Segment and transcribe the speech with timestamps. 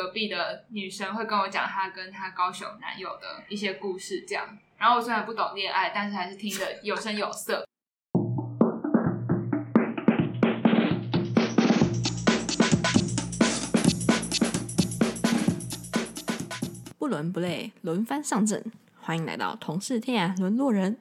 [0.00, 4.58] 隔壁的女生会跟我讲她跟她高雄男友的一些故事，这样。
[4.78, 7.66] 然后我虽然不懂恋爱，但是还是听得有声有色。
[16.98, 18.72] 不伦不类，轮番上阵，
[19.02, 20.96] 欢迎来到同是天涯沦落人。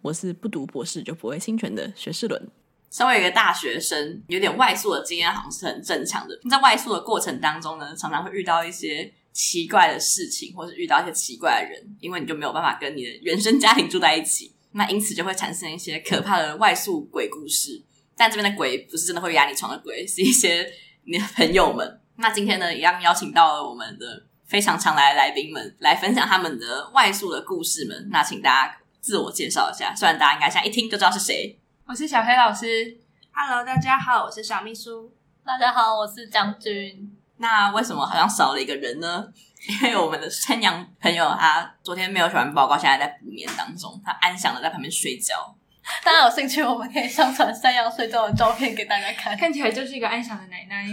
[0.00, 2.48] 我是不读博士就不会侵权的学士伦。
[2.90, 6.38] 身为一个大学生，有点外宿的经验好像是很正常的。
[6.50, 17.82] 在外宿的过程当中呢，常常会遇到一些奇怪的事情，或是遇到一些奇怪的人，因为你就没有办法跟你的原生家庭住在一起，那因此就会产生一些可怕的外宿鬼故事。
[18.16, 20.68] 但这边的鬼不是真的会压你床的鬼，是一些
[21.04, 22.00] 你的朋友们。
[22.16, 28.08] 那今天呢，一样邀请到了我们的非常常来的来宾们来分享他们的外宿的故事们。
[28.10, 31.57] 那请大家自我介绍一下，虽然大家应该现在一听就知道是谁。
[31.88, 32.98] 我是小黑老师
[33.32, 35.10] ，Hello，大家好，我是小秘书，
[35.42, 37.16] 大家好，我是将军。
[37.38, 39.26] 那为什么好像少了一个人呢？
[39.82, 45.56] 因为我们的山羊朋友他昨天没有写完报告，现在在补眠当中，他安详的在旁边睡觉。
[46.04, 50.84] 大家有兴趣，我们可以上传山羊睡觉的照片给大家看，看起来就是一个安详的奶奶。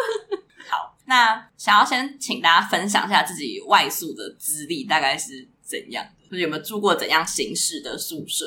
[0.70, 8.46] 好，那想要先请大家分享一下自己外宿的资历大概是怎样的，就是有没有住过怎样形式的宿舍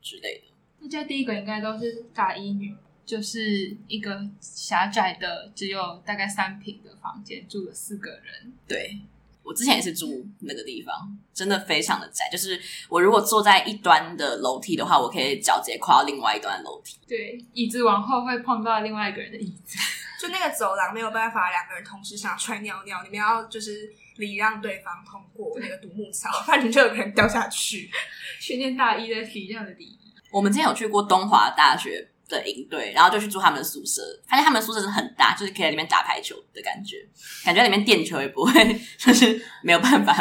[0.00, 0.53] 之类的。
[0.84, 8.52] 大家第一个应该都是大一女，就是一个狭窄的，只有大概三平的房间，住了四个人。
[8.68, 9.00] 对，
[9.42, 12.28] 我之前也是住那个地方，真的非常的窄。
[12.30, 16.98] 就是我如果坐在一端的楼梯的话，我可以脚直接跨到另外一端楼梯。
[17.08, 19.78] 对，椅子往后会碰到另外一个人的椅子。
[20.20, 27.90] 就那个走廊没有办法两个人同时想出来尿尿，你们要就是礼让对方通过那个独木桥，不然你就有人掉下去。
[28.38, 30.03] 训练大一的礼让的礼仪。
[30.34, 36.96] 我们之前有去过东华大学的营队，然后就去住他们的宿舍，发现他们宿舍是很大，就是可以在里面打排球的感觉，
[37.44, 38.52] 感觉里面垫球也不会，
[38.98, 40.12] 就是没有办法，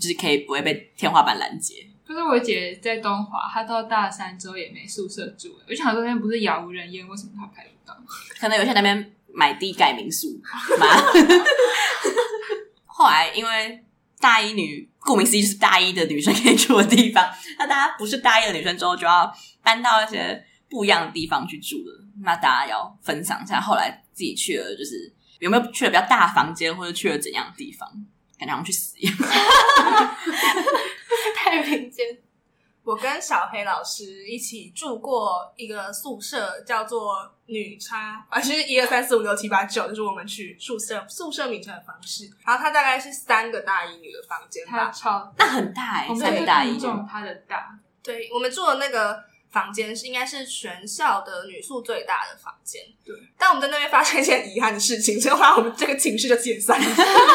[0.00, 1.86] 就是可以不会被天花板拦截。
[2.06, 7.94] 可是我姐在东华，她到大三之后也没宿舍住，我想说那边不是杳无人烟，为什么她排不到？
[8.40, 10.48] 可能有些那边买地盖民宿嘛。
[12.86, 13.84] 后来因为。
[14.20, 17.28] 大一女，顾名思义就是大一的女生可以住的地方。
[17.58, 22.04] 那大家不是大一的女生之后，就要搬到一些不一样的地方去住了。
[22.22, 27.88] 那大家要分享一下，后来自己去了，就是有没有去了比较大的房间，或者去了怎样的地方？
[28.38, 29.14] 感觉好像去死一样。
[31.36, 32.04] 太平间。
[32.88, 42.30] 我跟小黑老师一起住过一个宿舍，叫做女差，啊，其实一二三四五六七八九，就是我们去宿舍宿舍名称的方式。
[42.46, 47.78] 然后它大概是三个大一女的房间吧，超那很大哎、欸，三个大一，它的大。
[48.02, 52.80] 对，我们住的那个房间是应该是全校的女宿最大的房间。
[53.04, 56.86] 对，但我们在那边发生一件遗憾的事情，所以后来我们这个寝室就解散了。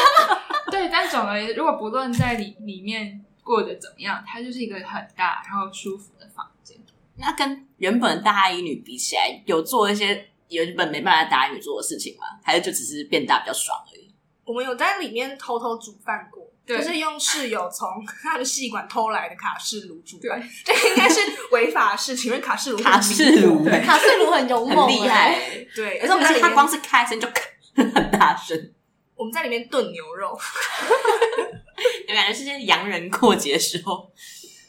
[0.72, 3.23] 对，但总而言之，如果不论在里里面。
[3.44, 4.24] 过得怎么样？
[4.26, 6.78] 它就是一个很大然后舒服的房间。
[7.18, 12.26] 那跟原本大一女比起来，有做一些原本没办法大一女做的事情吗？
[12.44, 14.12] 还是就只是变大比较爽而已？
[14.46, 17.88] 我们有在里面偷偷煮饭过，就是用室友从
[18.24, 20.42] 他们系馆偷来的卡式炉煮饭。
[20.66, 21.20] 这个应该是
[21.52, 25.40] 违法的事情，因为卡式炉卡式炉卡式炉很勇猛，很厉害。
[25.75, 27.28] 对，而且我们它光是开声就
[27.75, 28.72] 很大声。
[29.16, 30.38] 我们在里面炖牛肉。
[32.08, 34.12] 有感觉是些洋人过节的时候，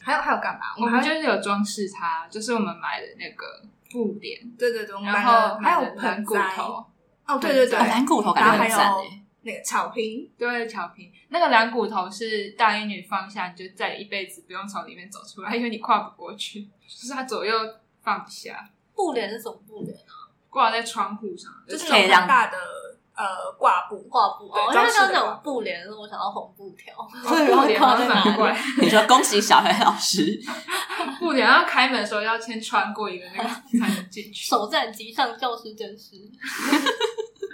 [0.01, 0.67] 还有还有干嘛？
[0.77, 6.85] 我们就是有装饰它，就是我们买的那个布帘，对对对，然后还有盆骨头，
[7.25, 9.21] 哦对对对，蓝骨头感觉很赞诶。
[9.41, 17.53] 那个草坪，对草坪，那个蓝骨头是大英女放下，你就再一辈子不用从里面走出来，因为你跨不过去，就是它左右
[18.01, 18.69] 放不下。
[18.95, 20.33] 布帘是什么布帘啊？
[20.49, 22.57] 挂在窗户上，就是可以让大的。
[23.15, 26.93] 呃，挂布，挂布，哦，因为刚刚讲布帘，我想到红布条，
[27.29, 28.55] 对，布帘好像蛮怪。
[28.81, 30.39] 你说恭喜小黑老师，
[31.19, 33.49] 布帘要开门的时候要先穿过一个那个
[33.79, 34.45] 才能进去。
[34.49, 36.15] 首战即上教师真是。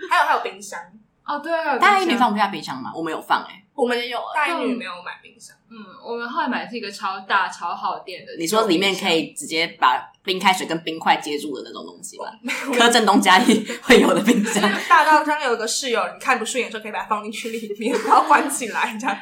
[0.09, 0.77] 还有还有冰箱
[1.25, 2.91] 哦，对，大一女放不下冰箱吗？
[2.95, 5.55] 我们有放哎，我们也有，大一女没有买冰箱。
[5.69, 8.35] 嗯，我们后来买的是一个超大超耗电的。
[8.37, 12.25] 你说里面可以直接把冰开水跟冰块接住的那种东西吗？
[12.77, 14.61] 柯震东家里会有的冰箱。
[14.89, 19.17] 大到刚有个室友，你看不顺眼的时候可以把它放进去里面，然后关起来这样。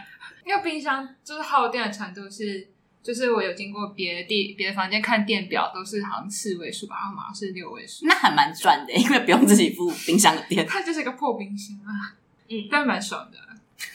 [0.46, 2.68] 因为冰箱就是耗电的程度是，
[3.02, 10.66] 就是我有经过别的地别的房间看电表，都是好像四位数吧，然后马上是六位数，那还蛮赚的，因为不用自己付冰箱的电。
[10.68, 12.14] 它就是一个破冰箱啊，
[12.50, 13.38] 嗯，但蛮爽的，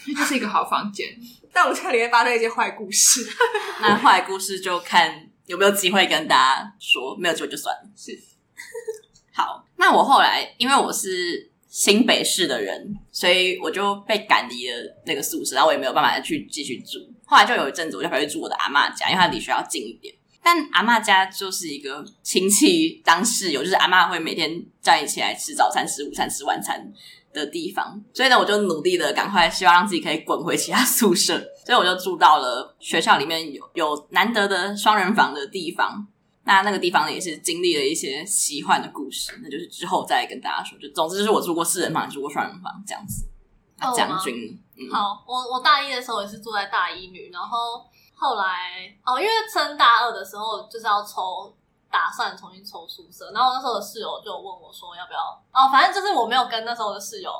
[0.06, 1.16] 因为就是一个好房间。
[1.52, 3.20] 但我们在里面发生一些坏故事，
[3.80, 7.88] 那坏故事就看有没有机会跟大家说，没有机会就算了。
[7.96, 8.18] 是，
[9.32, 14.76] 好，那我后来因为我是新北市的人，所以我就被赶离了
[15.06, 16.98] 那个宿舍，然后我也没有办法再去继续住。
[17.24, 20.12] 后来就有一阵子，我就跑去住我的阿嬷家，因为她离学校近一点。
[20.42, 24.50] 但阿嬷家就是一个亲戚当室友，就是阿嬷会每天
[24.82, 26.92] 叫你起来吃早餐、吃午餐、吃晚餐
[27.32, 28.02] 的地方。
[28.12, 31.38] 所以呢，我就努力的赶快，希望让自己可以滚回其他宿舍。
[31.64, 36.06] 所以我就住到了学校里面有有难得的双人房的地方。
[36.44, 40.78] 那那个地方呢，也是经历了一些奇幻的故事，那就是之后再跟大家说。
[40.78, 43.26] 就总之就是我住过四人房，住过双人房这样子。
[43.94, 47.84] 将军，嗯、好，我我大一的时候也是住在大一女，然后。
[48.16, 51.52] 后来哦，因为升大二的时候就是要抽，
[51.90, 55.18] 打算重新抽宿舍，然后那时候的室友就问我说要不要
[55.52, 57.30] 哦，反正就是我没有跟那时候的室友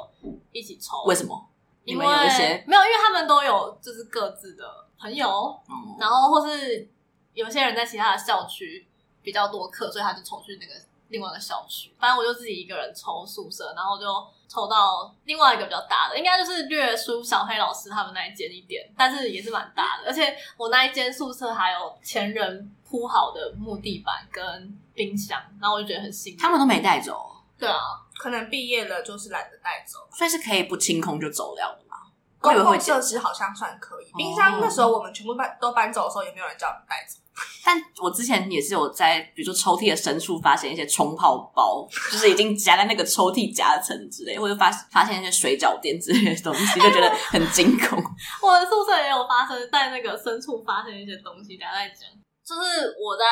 [0.50, 1.48] 一起抽，为什么？
[1.84, 4.64] 因为有一些没有，因为他们都有就是各自的
[4.98, 6.90] 朋友，嗯、然后或是
[7.34, 8.86] 有些人在其他的校区
[9.25, 10.75] 比较多课，所以他就抽去那个
[11.09, 11.93] 另外一个校区。
[11.99, 14.06] 反正我就自己一个人抽宿舍，然后就。
[14.47, 20.05] 抽到另外一个比较大的，应该就是略输小黑老师他们那一间一点，但是也是蛮大的。
[20.06, 26.38] 而且我那一间宿舍还有前人铺好的木地板跟冰箱，然后我就觉得很幸运。
[26.38, 27.35] 他们都没带走。
[27.59, 27.81] 对啊，
[28.17, 31.97] 可能毕业了就是懒得带走，所以是可以不清空就走了的吗？
[32.38, 34.12] 公共设施好像算可以。
[34.17, 37.19] 冰箱那时候我们全部搬都搬走的时候，也没有人叫我们带走。
[37.64, 47.98] 但我之前也是有在，比如说抽屉的深处发现一些冲泡包，就是已经夹在那个抽屉夹层之类，或者发发现一些水饺店之类的东西，就觉得很惊恐。
[48.42, 52.06] 我的宿舍也有发生在那个深处发现一些东西，大家在讲，
[52.44, 53.25] 就是我在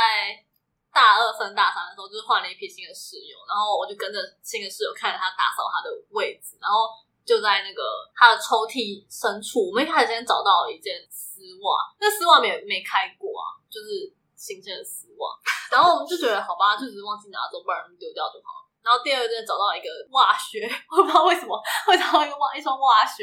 [0.91, 6.91] 大二升大三的时候，就是换了一批新的室友，然后我就跟着新的室友看着他打扫他的位置，然后
[7.23, 7.83] 就在那个
[8.17, 13.62] 他的抽屉深处，我们一开始先找到了一件丝袜，那丝袜没没开过啊。
[13.73, 15.33] 就是新鲜的丝袜，
[15.73, 18.61] 然后我们就觉得好吧，就是忘记拿走，不然丢掉就好。
[18.83, 21.55] 然后第二天找到一个袜靴， 我不知道为什么
[21.87, 23.23] 会找到一个袜一双袜靴。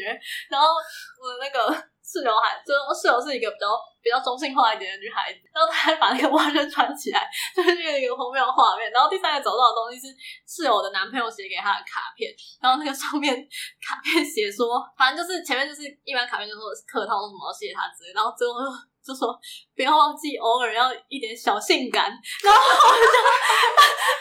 [0.49, 0.79] 然后
[1.19, 1.67] 我的那个
[1.99, 8.89] 室友还，就室友是一个比较比较中性化一点的女孩子，然后她还把那个袜靴穿起来，就是一个荒谬的画面。
[8.89, 10.07] 然后第三个找到的东西是
[10.47, 12.31] 室友的男朋友写给她的卡片，
[12.63, 13.35] 然后那个上面
[13.83, 18.63] 卡片写说，反正就是前面就是一般卡片就说客套，什么谢谢他之类，然后最后。
[19.09, 19.33] 就说
[19.75, 22.05] 不要忘记偶尔要一点小性感，
[22.45, 23.01] 然后我就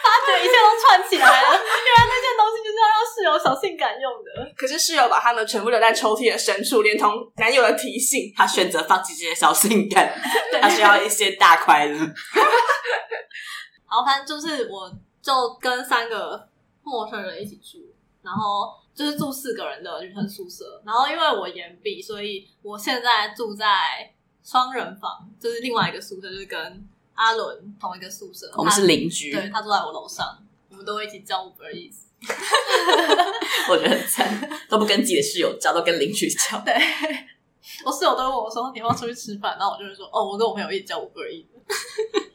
[0.01, 1.49] 发觉一切都串起来了。
[1.51, 4.51] 原来那件东西就是要让室友小性感用的。
[4.57, 10.19] 可是室友把他们全部留在抽屉的深处，连同男友的提醒，他选择放弃这些小性感，
[10.59, 11.95] 他需要一些大快乐。
[11.99, 12.09] 然
[13.91, 14.91] 后反正就是，我
[15.21, 16.49] 就跟三个
[16.81, 17.77] 陌生人一起住，
[18.23, 20.81] 然后就是住四个人的女生宿舍。
[20.83, 24.15] 然后因为我延毕，所以我现在住在。
[24.49, 28.51] 双人房就是另外一个宿舍，就是跟阿伦同一个宿舍。
[28.57, 31.97] 我们是邻居，对，他住在我楼上，我们都会一起叫 Uber Eats。
[33.69, 36.59] 我觉得很惨，都不跟自己的室友叫，都跟邻居叫。
[36.65, 36.73] 对，
[37.85, 41.45] 我室友都问我说：“你要不要出去吃饭？”然后我就会说：“哦，我跟我朋友一起叫 Uber Eats。”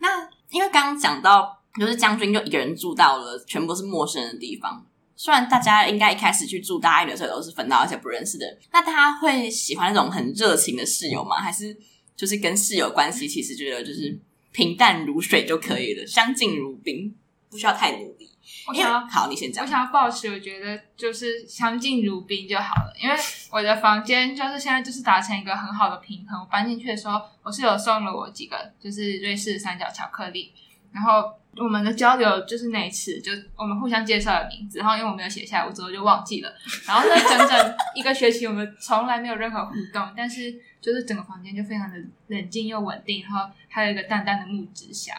[0.00, 4.84] 那因为刚刚讲到，就是将军就一个人住到了全部都是陌生的地方。
[5.20, 11.40] 虽然大家应该一开始去住大一的时候都是分到一些不认识的人，那他会喜欢那种很热情的室友吗？
[11.40, 11.76] 还是
[12.14, 14.16] 就是跟室友关系其实觉得就是
[14.52, 17.12] 平淡如水就可以了，相敬如宾，
[17.50, 18.30] 不需要太努力。
[18.68, 19.64] 我想要好，你先讲。
[19.64, 23.16] 我想要抱持，我觉得就是相敬如宾就好了，因为
[23.50, 26.40] 我的房间就是现在就是达成一个很好的平衡。
[26.40, 30.52] 我搬进去的时候，我室友送了我几个就是瑞士三角巧克力，
[30.92, 31.32] 然后。
[31.58, 36.52] 我们的交流就是那一次，就我们互相介绍了名字，然后因为我没有写下来，我之后就忘记了。
[36.86, 41.96] 然后那整整一个学期，我们从来没有任何互动，但是就是整个房间就非常的
[42.28, 45.16] 冷静又稳定，然后还有一个淡淡的木质香。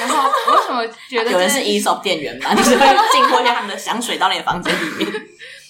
[0.00, 2.52] 然后我为什么觉得有人是 Aesop 店员嘛？
[2.56, 5.12] 就是会进货一下他们的香水到你的房间里面。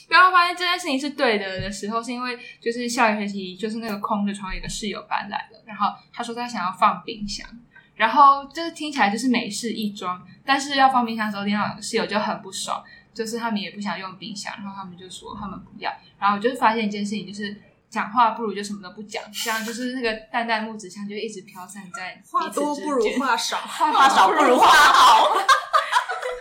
[0.09, 7.49] 然后发现这件事情是对的的时候，是因为就是下一个学期就是那个空的床有一个室友搬来了，然后他说他想要放冰箱。
[7.95, 12.83] 然后就是听起来就是美事一桩，但是要放冰箱的时候，另外室友就很不爽，
[13.13, 15.91] 就是他们也不想用冰箱，然后他们就说他们不要。
[16.19, 17.57] 然后我就发现一件事情，就是
[17.89, 22.21] 讲话不如就什么都不讲，这样就是那个淡淡木质香就一直飘散在。
[22.31, 25.29] 话多不如话少，话少不如话好。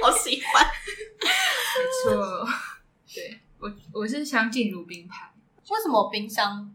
[0.01, 0.65] 好喜欢，
[1.22, 2.45] 没错，
[3.13, 5.31] 对我我是相敬如宾派。
[5.69, 6.73] 为什么冰箱？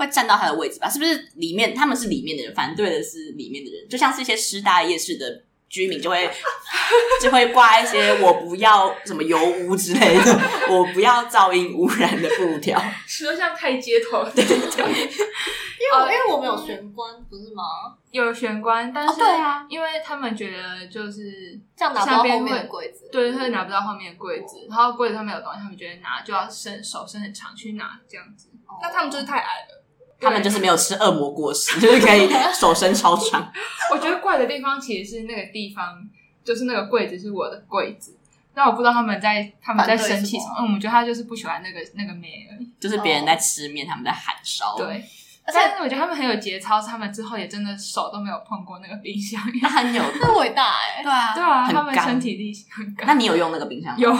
[0.00, 0.88] 会站到他的位置吧？
[0.88, 6.28] 是不是里面他们是里面的人，反对的是里面的人，就像是一些师大夜市的居民就会
[7.22, 17.62] 就会挂一些“我不要什么油污”之类的，“我不要噪音污染”的布条， 说像太街头，对对对， 因为因为我们有玄关，不是吗？
[18.10, 28.48] 有玄关，但是对啊，因为他们觉得就是这样拿不到后面的柜子，对，他拿不到后面的柜子，然后柜子上面有东西，他们觉得拿就要伸手伸很长去拿这样子，
[28.82, 29.79] 那他们就是太矮了。
[30.20, 33.50] 他们就是没有吃恶魔果实，就是可以手伸超长。
[33.90, 36.06] 我觉得怪的地方其实是那个地方，
[36.44, 38.16] 就是那个柜子是我的柜子，
[38.54, 40.56] 但我不知道他们在他们在生气什么。
[40.60, 44.76] 嗯，我觉得他就是不喜欢那个那个妹而已，就是别人在吃面，他们在喊烧。
[44.76, 45.04] 对，
[45.52, 51.02] 但是我觉得他们很有节操，他们之后也真的手都没有碰过那个冰箱，那很有， 那伟大哎。
[51.02, 52.66] 对啊，对啊，他们身体力行。
[53.06, 53.98] 那你有用那个冰箱吗？
[53.98, 54.10] 有。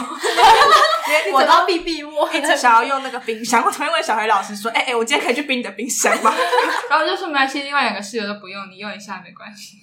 [1.33, 3.63] 我到避避我，一直想要用那个冰箱。
[3.65, 6.33] 我昨天问小黑老师说：“哎、欸、哎，我今天可以去冰你的冰箱吗？”
[6.89, 9.77] 然后就说：“没关系，另外两个室友都不用，你用一下没关系。”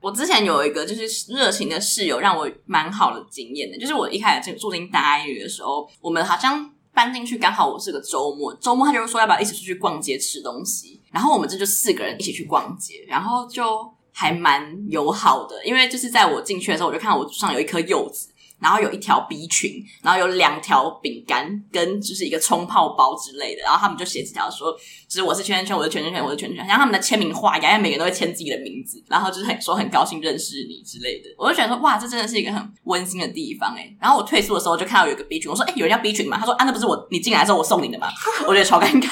[0.00, 3.78] 我之前有一个就是热情的室友，让我蛮好的经验的。
[3.78, 15.62] 就是我一开始住进大安的时候，我们好像搬进去刚好我是个周末，周末他就说要不要一起出去逛街吃东西，然后我们这就四个人一起去逛街，然后就还蛮友好的。
[15.62, 18.30] 因为就是在我进去的时候，我就看到我桌上有一颗柚子。
[18.58, 24.72] 然后有一条 B 群，然后有两条饼干跟就是一个冲泡包之类的，然后他们就写纸条说，
[25.06, 33.94] 就是我是圈圈圈，我是圈圈圈，我是圈圈圈，然后他们的签名画押，因为每个人都会签自己的名字，然后就是很说很高兴认识你之类的，我就觉得说哇，这真的是一个很温馨的地方诶。
[34.00, 36.38] 然后我退宿的时候就看到有一个 B 群，我说哎，有人要 B 群吗？
[36.38, 38.08] 他说啊，那不是我，你进来的时候我送你的吗？
[38.48, 39.08] 我觉得超尴尬。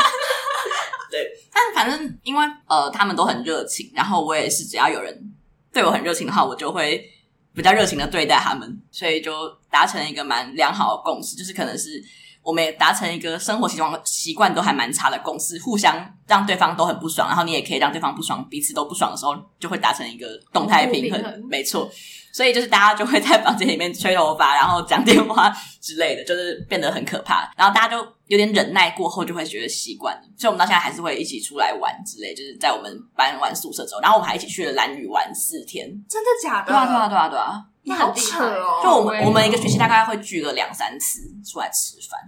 [1.11, 5.33] 对，但反正因为呃他们都很热情，然后我也是只要有人
[5.73, 7.11] 对我很热情的话，我就会。
[7.55, 9.33] 比较热情的对待他们，所以就
[9.71, 12.03] 达成一个蛮良好的共识，就是可能是
[12.43, 21.91] 我们也达成一个生活习惯习惯都还蛮差的共识，互相让对方都很不爽，然后你也可以让对方不爽，彼此都不爽的时候，就会达成一个动态平衡，平衡没错。
[22.35, 27.49] 所以就是大家就会在房间里面吹头发，然后讲电话之类的，就是变得很可怕。
[27.57, 30.23] 然后大家就有点忍耐过后，就会觉得习惯了。
[30.37, 32.35] 所以我们到现在还是会一起出来玩之类。
[32.35, 35.87] 就是在我们搬完宿舍之后，然后我们还一起去了蓝屿玩四天。
[36.09, 36.73] 真的假的？
[36.73, 37.65] 对啊，对啊，对啊，对啊。
[37.87, 38.81] 那好扯哦！
[38.83, 42.19] 就我们我们一个学期大概会聚个两三次出来吃饭。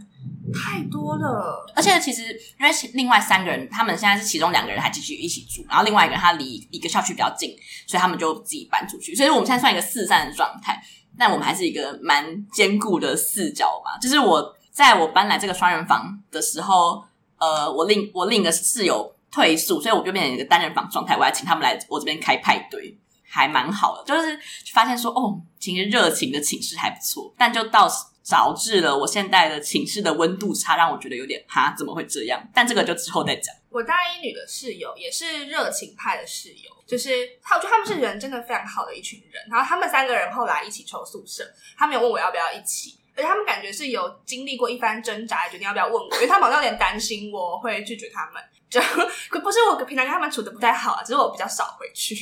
[0.53, 2.23] 太多了，而且其实
[2.59, 7.50] 因为另外三个人，他们现在是其中两个人还继续一起住，然后另外一个人他离一个校区比较近，
[7.87, 9.15] 所以他们就自己搬出去。
[9.15, 10.81] 所以我们现在算一个四散的状态，
[11.19, 13.99] 但我们还是一个蛮坚固的四角嘛。
[13.99, 17.03] 就是我在我搬来这个双人房的时候，
[17.38, 21.17] 呃，我另我另一个室友退宿，所以我就变成一个单人房状态。
[21.17, 22.99] 我还请他们来我这边开派对，
[23.29, 24.05] 还蛮好的。
[24.05, 24.38] 就是
[24.73, 27.88] 发现说，哦，其实热情的寝室还不错，但就到。
[28.28, 32.42] 导致了我现在的寝室的温度差，让我觉得有点哈，怎么会这样？
[32.52, 33.54] 但这个就之后再讲。
[33.71, 39.42] 我大一女的室友也是热情派的室友，就是他，我觉得他们是人真的非常好的一群人。
[39.50, 41.45] 然后他们三个人后来一起抽宿舍，
[41.76, 48.42] 他们有问我要不要一起，而且他们感觉是有经历过一番挣扎，决定要不要问我，因为他们好像有点担心我会拒绝他们。
[48.68, 48.80] 就
[49.28, 52.16] 可不是我平常跟他们处的不太好啊，只是我比较少回去，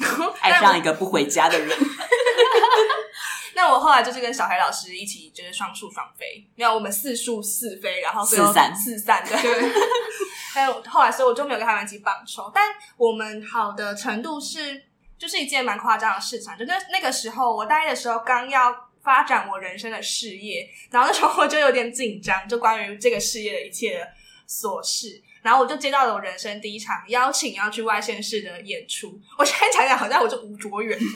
[0.00, 1.76] 然后爱上一个不回家的人。
[3.60, 9.36] 那我后来就是跟小黑老师一起，就是双宿双飞，没有我们四宿四飞，然后四散四散的。
[9.36, 9.70] 对。
[10.54, 14.82] 但后来所以我就没有跟他们一起绑抽，但我们好的程度是，
[15.18, 16.50] 就是一件蛮夸张的事情。
[16.58, 24.08] 就那那个时候，我大一的时候刚要发展我人生的事业，然后那时候我就有点紧张，就关于这个事业的一切
[24.48, 25.22] 琐事。
[25.42, 29.20] 然后我就接到了我人生第一场邀请要去外县市的演出。
[29.38, 30.98] 我现在讲讲，好像我就吴卓源。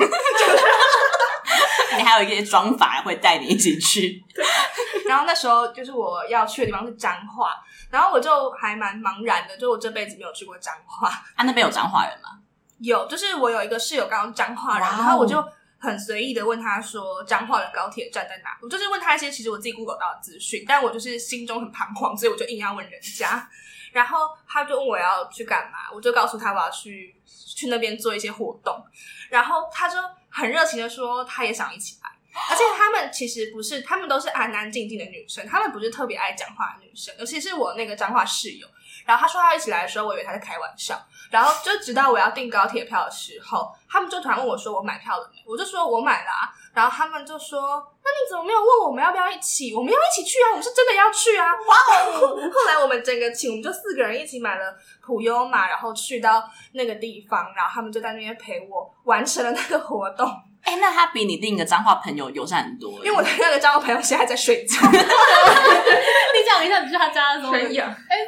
[1.97, 4.23] 你还有一些妆法会带你一起去。
[4.35, 4.45] 对。
[5.09, 7.50] 然后那时候就是我要去的地方是彰化，
[7.90, 11.09] 然后我就还蛮茫然的，就我这辈子没有去过彰化。
[11.35, 12.31] 啊，那边有彰化人吗？
[12.81, 15.43] 有，就是我有一个室友刚刚彰化人然后我就
[15.78, 18.57] 很随意的问他说彰化的高铁站在哪？
[18.62, 23.49] 我就是问他一些其实我自己 Google 到的资讯，但我就是心中很彷徨，所以我就硬要问人家。
[23.93, 27.14] 然后他就问我要去干嘛，我就告诉他我要去
[27.54, 28.83] 去那边做一些活动，
[29.31, 29.97] 然后他就
[30.34, 32.10] 很热情的说他也想一起来，
[32.50, 38.66] 而且他们其实不是，他们都是安安静静的女生，他们不是特别爱讲话的女生，尤其是我那个脏话室友。
[39.06, 41.00] 然后他说他一起来的时候，我以为他在开玩笑。
[41.34, 49.74] 然后就直到我要订高铁票的时候，他们就突然问我说：“我买票了没？”我就说：“我买了啊。”然后他们就说：“那你怎么没有问我们要不要一起？
[49.74, 50.50] 我们要一起去啊！
[50.52, 51.74] 我们是真的要去啊！”哇
[52.20, 52.38] 哦！
[52.54, 54.72] 后来我们整个寝，我们就四个人一起买了
[55.04, 60.30] 普悠玛，然后去到那个地方，然后他们就在那边陪我完成了那个活动。
[60.62, 64.80] 哎，那他比你另一个彰化朋友友善很多，因为我的那个彰化朋友现在在睡觉。
[64.88, 67.52] 你讲一下，你去他家的时候。
[67.52, 67.60] 哎，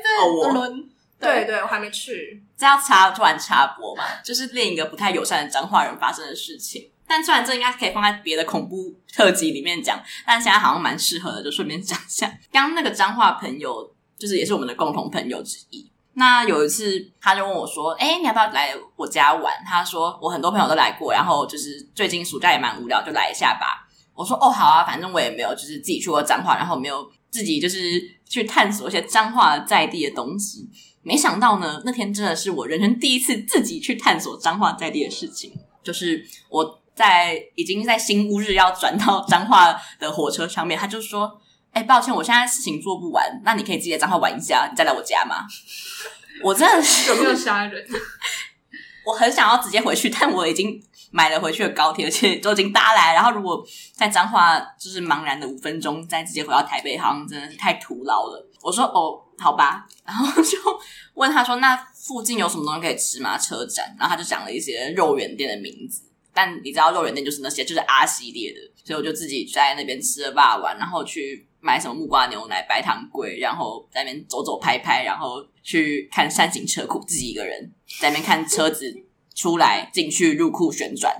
[0.02, 2.42] 这轮，对对，我还没去。
[2.56, 6.90] 这要插突然插播嘛， 就是另一个不太友善的彰化人发生的事情。
[7.08, 12.26] 但虽然这应该可以放在别的恐怖特辑里面讲，但现在好像蛮适合的，就顺便讲一下。
[12.52, 15.88] 刚刚那个彰化朋友，就是也是我们的共同朋友之一。
[16.14, 30.66] 那有一次，他就问我说：“哎、欸，你要不要来我家玩？”他说：“我很多朋友都来过，然后就是最近暑假也蛮无聊，就来一下吧。”我说：“哦，好啊，反正我也没有就是自己去过彰化，然后没有自己就是去探索一些彰化在地的东西。
[31.06, 35.52] 没想到呢，那天真的是我人生第一次自己去探索彰化在地的事情。
[35.84, 45.46] 就是我在已经在新乌日要转到彰化的火车上面，他就说：‘哎、欸，抱歉，我现在事情做不完，那你可以自己在彰化玩一下，你再来我家吗？’”
[46.42, 47.86] 我真的是有没有杀人？
[49.06, 50.82] 我很想要直接回去，但我已经
[51.12, 53.14] 买了回去的高铁，而且都已经搭来。
[53.14, 58.50] 然后如果在彰化就是茫然的五分钟，再直接回到台北，好像真的是太徒劳了。
[58.60, 60.58] 我说哦，好吧，然后就
[61.14, 66.02] 问他说：“那附近有什么东西可以吃吗？”车站，然后他就讲了一些肉圆店的名字。
[66.32, 78.94] 但你知道肉圆店就是那些，就是阿系列的，所以我就自己在那边吃了霸王，然后去买什么木瓜牛奶、白糖粿，然后在那边走走拍拍，然后去看山形车库，自己一个人在那边看车子
[79.34, 81.14] 出来、进去、入库旋转，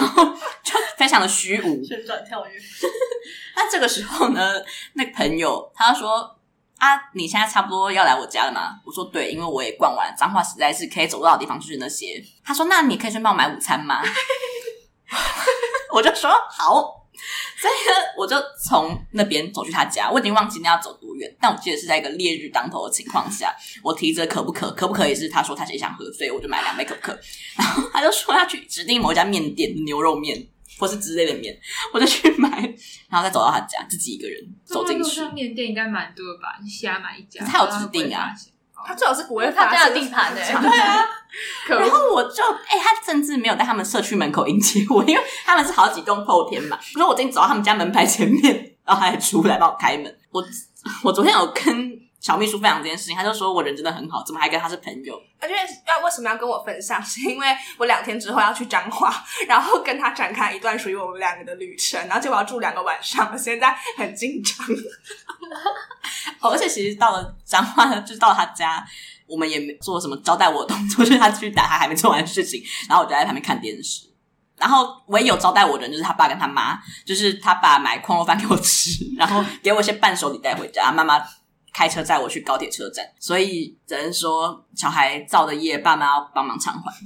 [0.00, 2.52] 然后就非常的虚无，旋转跳跃。
[3.56, 4.62] 那这个时候呢，
[4.94, 6.38] 那个朋友他说。
[6.82, 8.80] 啊，你现在差不多要来我家了吗？
[8.84, 12.20] 我说对，因为我也逛完，彰化实在是可以走到的地方就是那些。
[12.44, 14.02] 他说，那你可以先帮我买午餐吗？
[15.94, 16.98] 我就说好。
[17.56, 18.34] 所以呢，我就
[18.68, 20.10] 从那边走去他家。
[20.10, 27.16] 我已经忘记那要走多远，但我记得是在一个烈日当头的情况下，我提着可不可，可不可以是他说他也想喝，所以我就买两杯可不可。
[27.56, 30.44] 然后他就说要去指定某一家面店牛肉面。
[30.78, 31.56] 或是之类的面，
[31.92, 32.50] 我就去买，
[33.08, 35.22] 然后再走到他家，自己一个人走进去。
[35.32, 36.58] 面店应该蛮多的吧？
[36.62, 38.30] 你瞎买一家，他有指定啊，
[38.86, 41.04] 他最好是不会他家有地盘的，对啊。
[41.68, 46.78] 然后我就哎、欸，他甚至没有在他们社区门口迎接我，因为他们是好几栋透天嘛。
[46.94, 50.18] 我说我今天走到他们家门牌前面，然后他还出来帮我开门。
[50.30, 50.44] 我
[51.04, 52.02] 我昨天有跟。
[52.22, 55.20] 小秘书分享这件事情，他就说我人真的很好，怎么还跟他是朋友？
[55.40, 55.54] 而且
[55.88, 57.02] 要为什么要跟我分享？
[57.04, 59.12] 是因为我两天之后要去彰化，
[59.48, 64.64] 然后跟他展开一段属于我们两个的旅程，然后结果要住两个晚上，我现在很紧张。
[66.38, 68.86] 哦，而且其实到了彰化，就到了他家，
[69.26, 74.08] 我们也没做什么招待我的动作， 就是他去打他还没做完的事情，然后我就在旁边看电视。
[74.56, 81.20] 然后唯一有招待我的人就是他爸跟他妈，就是他爸买矿肉饭给我吃，然后给我一些伴手礼带回家，妈妈。
[81.72, 86.92] 开车载我去高铁车站，所以只能说小孩造的业，爸妈要帮忙偿还。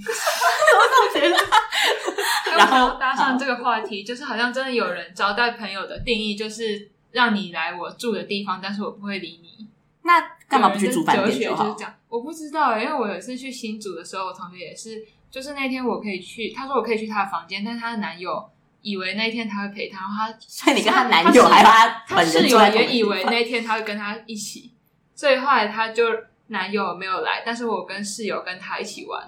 [2.57, 9.69] 然后搭上这个话题，就是好像真的有人招待朋友的定义，就是让你来我住的地方，但是我不会理你。
[10.03, 11.65] 那干嘛不去住饭店就好？
[11.65, 18.51] 就是这样，我不知道，因为我有一次去新竹的时候，我同学也是，就是那天我可以去，他说我可以去他的房间，但是他的男友。
[18.83, 24.73] 以为那天他会陪他，然后他，所以你跟他男友还有他本人室友也以为那天他会跟他一起，
[25.15, 26.05] 所以后来他就
[26.49, 29.23] 男友没有来，但是我跟室友跟他一起玩，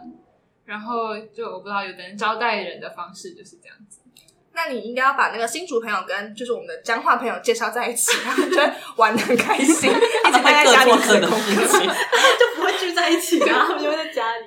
[0.64, 4.00] 然后就我不知道有的人招待人的方式就是这样子。
[4.54, 14.46] 那你应该要把那个新竹朋友跟就是我们的彰化朋友介绍在一起，然后就会玩的很开心， 一直待在家里各的事情， 就不会聚在一起，然后他们就会在家里。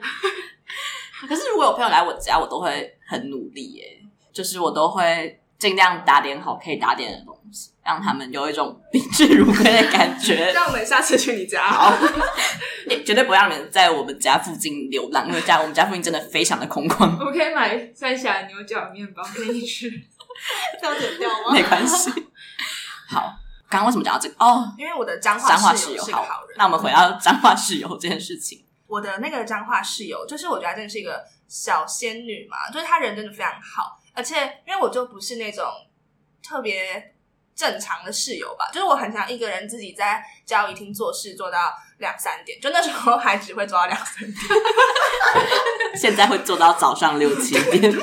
[1.30, 4.01] 可是如果有朋友来我家，我都会很努力耶。
[4.32, 10.52] 就是我都会尽量打点好可以打点的东西，让他们有一种宾至如归的感觉。
[10.54, 11.94] 让我们下次去你家好，
[13.06, 17.18] 绝对不让你们在我们家附近流浪，因为家我们家附近真的非常的空旷。
[17.24, 19.90] 我可以买三峡牛角面包给你吃，
[20.82, 21.52] 要剪掉吗？
[21.52, 22.10] 没关系。
[23.10, 23.36] 好，
[23.70, 24.36] 刚刚为什么讲到这个？
[24.40, 26.56] 哦，因为我的脏话室友是个好人。
[26.58, 28.66] 那我们回到脏话室友这件事情。
[28.88, 34.00] 我的那个脏话室友，就是我觉得真的是一个小仙女嘛，就是她人真的非常好。
[34.14, 34.36] 而且，
[34.68, 35.66] 因为我就不是那种
[36.44, 37.16] 特别
[37.56, 44.36] 正常的室友吧，就是我很想一个人自己在交易厅做事做到两三点，就那时候还只会做到两三点，
[45.96, 47.94] 现在会做到早上六七点。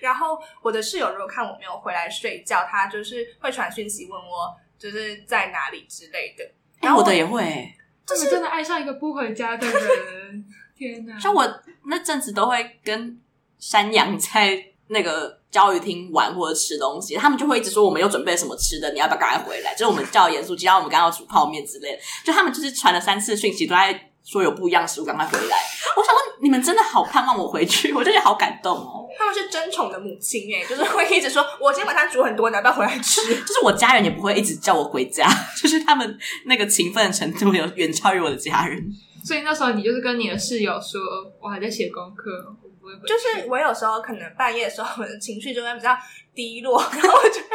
[0.00, 6.48] 然后我的室友如果看我没有回来睡觉，他就是会传讯息问我就是在哪里之类的。
[6.80, 7.74] 然后我的也会，
[8.06, 10.44] 就是真的爱上一个不回家的人。
[10.76, 11.18] 天哪！
[11.18, 13.20] 像我那阵子都会跟
[13.58, 14.72] 山羊在。
[14.88, 19.72] 那个教育厅玩或者吃东西，他们就会一直说我们有准备什么吃的，你要不要赶快回来？
[19.74, 25.56] 就是我们叫严肃，今天我们刚刚要煮泡面之类的，就他们就是传了三次讯息，都在说有不一样的食物，赶快回来。
[25.96, 29.06] 我想说你们真的好盼望我回去，我就觉得好感动哦。
[29.18, 33.22] 他们是争宠的母亲哎，就是会一直说我今天晚上煮很多，你要不要回来吃？
[33.46, 38.86] 就是我家人也不会一直叫我回家，就是他们那个勤奋的程度有远超于我的家人。
[39.24, 41.00] 所以那时候你就是跟你的室友说，
[41.40, 42.30] 我还在写功课，
[42.62, 43.06] 我不会回去。
[43.08, 45.96] 就是我有时候可能半夜的时候，我的情绪就会比较
[46.34, 47.48] 低落， 然后我就会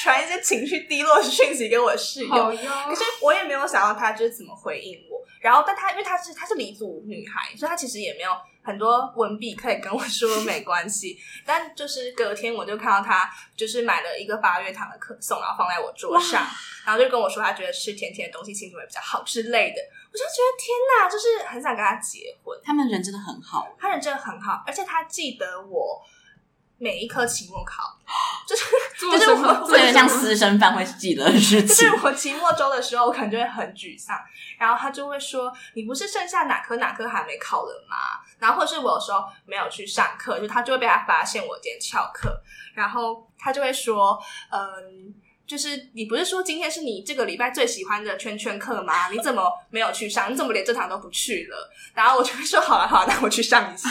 [0.00, 2.46] 传一些情绪低落的讯息给我室友。
[2.88, 5.18] 可是我也没有想到他就是怎么回应我。
[5.40, 8.30] 然后，但他因为他是她是黎族女孩，所以她其实也没有
[8.68, 11.18] 很多文笔可以跟我说没关系。
[11.46, 16.46] 但就是隔天我就看到他就是买了一个八月堂的可颂，然后放在我桌上，
[16.84, 19.80] 然后就跟我说他觉得吃甜甜的东西心情会比较好之类的。
[20.12, 22.58] 我就觉得天哪，就是很想跟他结婚。
[22.62, 26.02] 他们人真的很好，他人真的很好，而且他记得我。
[26.78, 27.82] 每一科期末考，
[28.46, 28.64] 就是
[28.98, 31.68] 就是我，有点像私生饭会记得的事情。
[31.68, 34.16] 就是我期末周的时候，我可能就会很沮丧，
[34.58, 37.96] 然后他就会说：“你不是剩下哪科哪科还没考了吗？”
[38.38, 42.40] 然后或者是我有时候没有去上课，就他就会被他发现我今天翘课，
[42.74, 44.16] 然后他就会说
[44.50, 45.12] ：“嗯，
[45.46, 49.08] 就是你不是说今天是你这个礼拜最喜欢的圈圈课吗？
[49.10, 50.30] 你怎么没有去上？
[50.32, 53.90] 你怎么连这堂都不去了？”然后我就会说：“好了好了，那我去上一下。”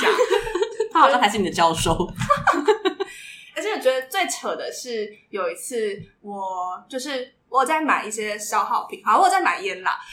[0.98, 1.94] 他好像还是你的教授，
[3.56, 10.00] 而且我觉得最扯的是有一次，我就是我在买一些消耗品，好，我在买烟啦。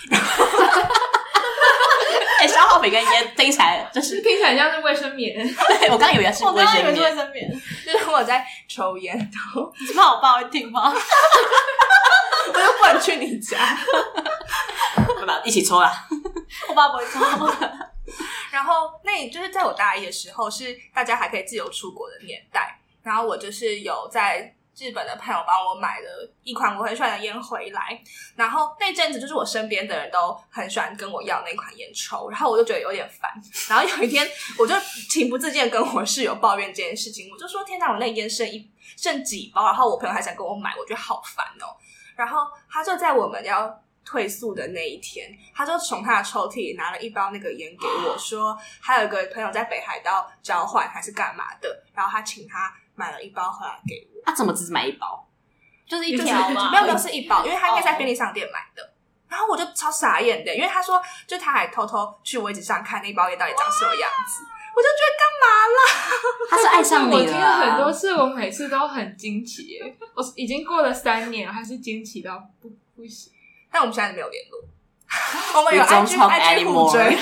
[2.38, 5.34] 哎、欸，消耗品跟烟听起来就是听起来像是卫生棉。
[5.80, 7.50] 对，我刚以为是卫生棉，我刚以为是卫生棉，
[7.86, 10.94] 就是我在抽烟，然后你怕我爸会听吗？
[12.52, 13.56] 我又不能去你家，
[15.16, 15.40] 对吧？
[15.44, 16.06] 一起抽啦，
[16.68, 17.20] 我爸不会抽。
[18.54, 22.78] 然后，那就是在我大一的时候，是大家还可以自由出国的年代。
[23.02, 28.00] 然后我就是有在日本的朋友帮我买了一款我很喜欢的烟回来。
[28.36, 33.28] 然后那阵子，就是我身边的人都很喜欢跟我要那款烟抽，然后我就觉得有点烦。
[33.68, 34.24] 然后有一天，
[34.56, 34.72] 我就
[35.10, 41.74] 情不自禁跟我室友抱怨这件事情，我就说：“天哪，我那烟剩一剩几包，然后我朋友还想跟我买，我觉得好烦哦。”
[42.14, 43.83] 然后他就在我们要。
[44.04, 54.22] 退宿的那一天，他就从他的抽屉里拿了一包那个烟给我，说还有一个朋友在北海道交换还是干嘛的，然后他请他买了一包回来给我。
[54.24, 55.26] 他怎么只是买一包？
[55.86, 56.70] 就是一条吗？
[56.72, 58.92] 没有没有，是一包，因为他应该在便利商店买的。
[59.28, 64.44] 然后我就超傻眼的，因为他说，就他还偷偷去位置上看那包烟到底长什么样子，
[64.76, 65.78] 我就觉得干嘛啦？
[66.48, 67.20] 他是爱上你了。
[67.20, 73.32] 我听了很多次，我每次都很惊奇耶，我已经过了三年，还是惊奇到不不行。
[73.74, 74.60] 但我们现在没有联络，
[75.58, 77.18] 我们有 IG IG 互追。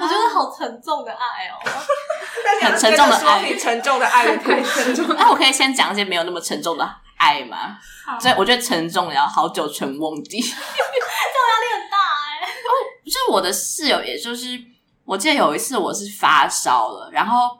[0.00, 1.58] 我觉得好沉重的爱哦，
[2.62, 5.04] 很沉重的爱，沉重的爱 太沉重。
[5.16, 7.76] 那我可以先讲一些没有那么沉重的爱吗？
[8.20, 12.46] 所以我觉得沉重要好久成瓮底，这种压力很大哎。
[12.46, 12.70] 哦，
[13.04, 14.56] 就是我的室友，也就是
[15.04, 17.58] 我记得有一次我是发烧了，然后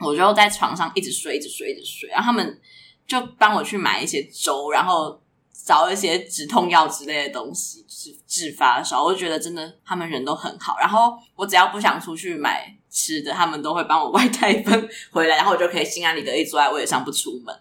[0.00, 2.60] 我就在床上一直睡，一直睡，一直睡，然后他们
[3.06, 5.19] 就帮我去买一些粥，然后。
[5.64, 9.04] 找一些止痛药之类的东西，治治发烧。
[9.04, 10.76] 我就觉得真的，他们人都很好。
[10.78, 17.54] 然后我只要不想出去买吃的，他们都会帮我外带一份回来，然后我就可以心安理得一坐在位置上不出门。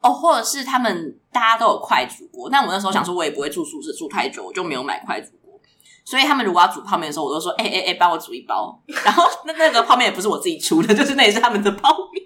[0.00, 5.58] 哦，或者是他们大家都有快煮锅，但我那时候想说，我也不会住宿舍住太久，我就没有买快煮锅。
[6.04, 12.22] 所以他们如果要煮泡面的时候，我都说：“哎哎哎，帮我煮一包。”然后那那个泡面也不是我自己出的，就是那也是他们的泡面。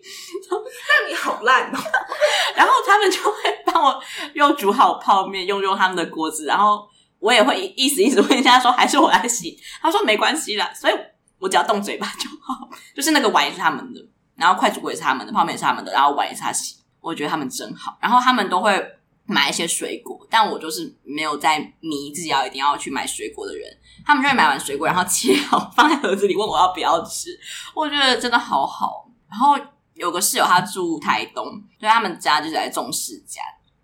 [0.51, 1.79] 那你好烂哦！
[2.57, 3.33] 然后他们就会
[3.67, 4.03] 帮我
[4.35, 10.95] 又煮好泡面，用用他们的锅子，然后我也会意思意思问一下说：“还是我来洗？”他说：“没关系啦。”所以
[11.39, 12.69] 我只要动嘴巴就好。
[12.95, 14.01] 就是那个碗也是他们的，
[14.37, 16.77] 然后快煮锅也是他们的，泡面也是他们的，然后碗也是他洗。
[17.01, 17.97] 我觉得他们真好。
[18.01, 18.95] 然后他们都会。
[19.31, 23.69] 买一些水果，但我就是没有在迷自己要一定要去买水果的人。
[24.03, 27.39] 他们就会买完水果，然后切好放在盒子里，问我要不要吃。
[27.75, 29.07] 我觉得真的好好。
[29.31, 29.55] 然后
[29.99, 31.45] 有个室友，他住台东，
[31.79, 33.39] 所以他们家就是在种释迦。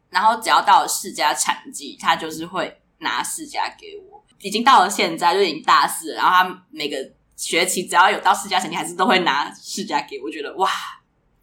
[0.08, 4.24] 然后只要到了释迦产季，他就是会拿释迦给我。
[4.40, 6.96] 已经到了现在，就已经大四，然后他每个
[7.36, 10.26] 学期只要有到释迦产季，还是都会拿释迦给我。
[10.26, 10.70] 我觉得哇！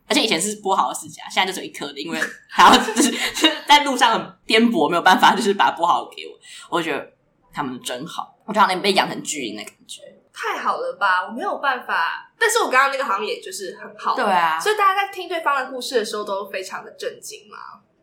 [0.07, 6.33] 而且以前是剥好的释迦，现在就只有一颗的，因为还要 就是是 在路上很颠簸，没有办法，就是把它剥好给我。
[6.69, 7.11] 我觉得
[7.53, 10.01] 他们真好，我觉得好像被养成巨婴的感觉，
[10.41, 11.27] 太好了吧？
[11.27, 14.59] 我没有办法，但是我刚刚那个好像也就是很好，对啊。
[14.59, 17.57] 所以大家在听对方的故事的时候都非常的震惊嘛。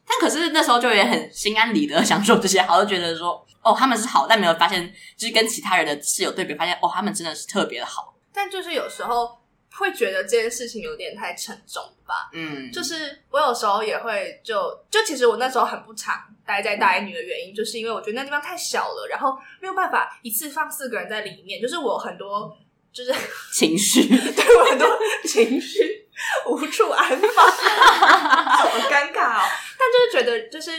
[0.07, 8.15] 但可是那时候就也很心安理得享受这些，好，就觉得说哦他们是好，但没有发现就是跟其他人的室友对比，发现哦他们真的是特别的好。
[8.33, 9.38] 但就是有时候。
[9.79, 12.31] 会觉得这件事情有点太沉重吧？
[12.33, 14.55] 嗯，就是我有时候也会就
[14.91, 16.15] 就其实我那时候很不常
[16.45, 22.57] 待在大一女的原因，就是因为我觉得那地方太小了，然后没有办法一次放四个人在里面，就是我很多
[22.93, 23.15] 就是
[23.53, 26.09] 情绪， 对我很多情绪
[26.47, 29.49] 无处安放， 好尴尬哦。
[29.79, 30.73] 但就是觉得就是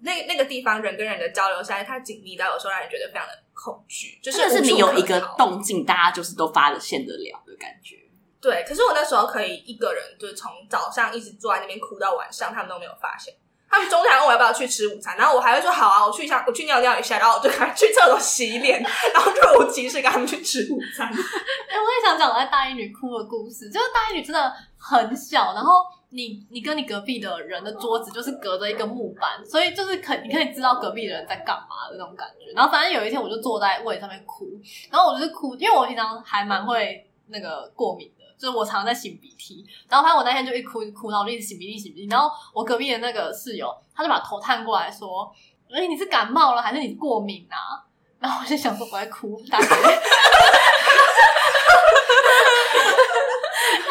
[0.00, 5.50] 那那个地方人跟人的交流实在太紧密到有时候让人觉得非常的恐惧，就是就是你有一个动。
[5.50, 7.96] 动静，大家就是都发得现得了的感觉。
[8.40, 13.34] 对，可是我那时候可以一个人，就是从早上一直坐在那边哭到晚上，他们都没有发现。
[13.68, 18.80] 他们中午还问我要不要去吃午餐，然后我还会说好啊，我去一下，我去尿尿一下，然后我就赶去厕所洗脸，
[19.12, 21.08] 然后若无其事跟他们去吃午餐。
[21.10, 32.52] 哎、我也想讲我在大一女哭的故事，就是大一女真的很小，然后你你跟你隔壁的人的桌子就是隔着一个木板，所以就是可你可以知道隔壁的人在干嘛的那种感觉。
[32.54, 34.46] 然后反正有一天我就坐在位上面哭，
[34.90, 38.10] 然后我就是哭，因为我平常还蛮会那个过敏。
[38.38, 45.32] 就是我常常在擤鼻涕，然后反正我那天就一哭一哭，然后我就一直擤鼻涕擤鼻涕，然后我隔壁的那个室友他就把头探过来说
[45.72, 47.82] ：“哎、你是感冒了还是你过敏啊？”
[48.20, 49.66] 然后我就想说我在哭，大姐。
[49.66, 49.78] 然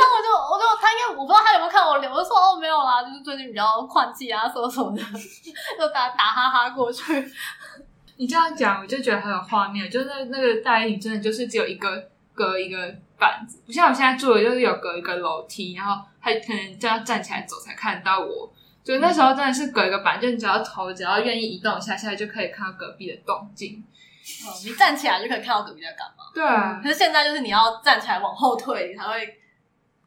[0.03, 5.01] 后我就我就他应该我不知道他有没有看我脸，我就说哦没有啦，就是最近比较换季啊，什么什么的，
[5.79, 7.31] 就打打哈哈过去。
[8.17, 12.95] 你这样讲我就觉得很有画面，就是那个大衣真的就是只有一个隔一个。
[13.17, 18.51] 板子不像我现在住的，就是有隔一个楼梯，然后他可能就要站起来走才看到我。
[18.83, 23.83] 就那时候真的是隔一个板，就你只要头只要愿意移动一下，下来就可以看到隔壁的动静。
[24.45, 26.25] 哦，你站起来就可以看到隔壁在干嘛？
[26.33, 26.79] 对啊。
[26.83, 29.39] 可是现在就是你要站起来往后退，你才会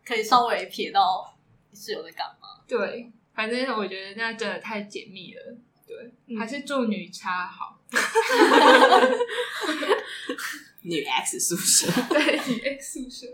[0.05, 1.37] 可以稍微瞥到
[1.75, 2.49] 室友在干嘛。
[2.69, 5.41] 对，反正我觉得那真的太解密了。
[5.87, 5.97] 对，
[6.29, 7.79] 嗯、还是住女差好。
[10.83, 13.27] 女 X 宿舍， 对，女 X 宿舍。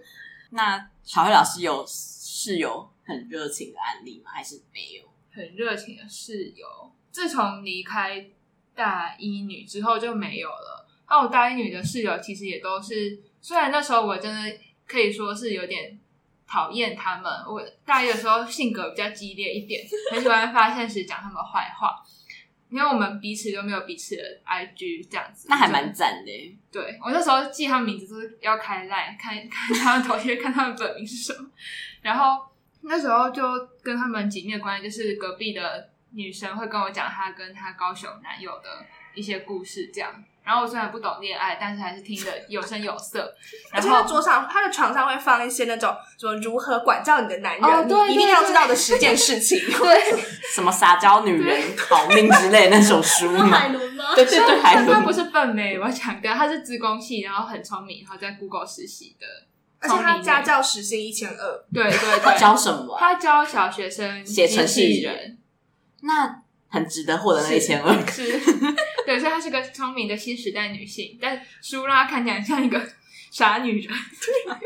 [0.50, 4.30] 那小黑老师有室友很热情的案例吗？
[4.32, 5.04] 还是没有？
[5.32, 6.66] 很热情的室友，
[7.10, 8.26] 自从离开
[8.74, 10.86] 大一女之后就没有了。
[11.08, 15.98] 那我大一女的室友其实也都是，虽然那时候我真的可以说是有点
[16.46, 17.30] 讨厌他们。
[17.48, 22.02] 我大一的时候性格比较激烈一点，很喜欢发现时讲他们坏话。
[22.74, 26.58] 因为我们彼此都没有彼此的 IG 这样子，那还蛮赞的。
[26.72, 31.48] 对，我那时候记他们名字都是要开 line 看 看他们头像，看他们本名是什么。
[32.02, 32.44] 然后
[32.80, 33.42] 那时候就
[33.80, 38.84] 跟他们紧密的关系，就是隔壁的女生会跟我讲她跟她高雄男友的
[39.14, 40.10] 一些故事，这样。
[40.44, 43.34] 然后我虽然不懂恋爱，但是还是听得有声有色。
[43.72, 49.58] 然后他桌上，他的床上会放一些那种什么如何管教你的男人，哦、对，你一定要知道的十件事情。
[49.58, 50.22] 对，
[50.54, 53.56] 什么撒娇女人、好命之类的那种书 吗？
[53.56, 54.14] 海伦吗？
[54.14, 54.92] 对对对，海伦。
[54.92, 59.26] 他不是笨妹，我强调他是资工系，然后很聪明，然后在 Google 实习的。
[59.80, 61.64] 而且他家教时薪一千二。
[61.72, 62.38] 对对对。
[62.38, 62.94] 教什么？
[63.00, 65.38] 他教小学生写程序人。
[66.02, 66.40] 那。
[66.66, 68.36] 很值得获得那一千二，是，
[69.14, 72.84] 对，所以她是个聪明的新时代女性，但书让她看起来像一个
[73.30, 73.94] 傻女人。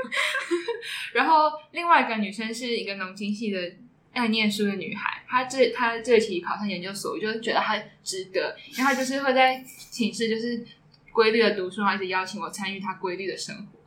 [1.13, 3.73] 然后另外一个女生是一个农经系的
[4.15, 10.65] 爱念书的女孩，她这她这期考上研究所，我就觉得她值得，因为她就是会在寝室就是
[11.13, 13.79] 规律的读书，然后一直邀请我参与她规律的生活。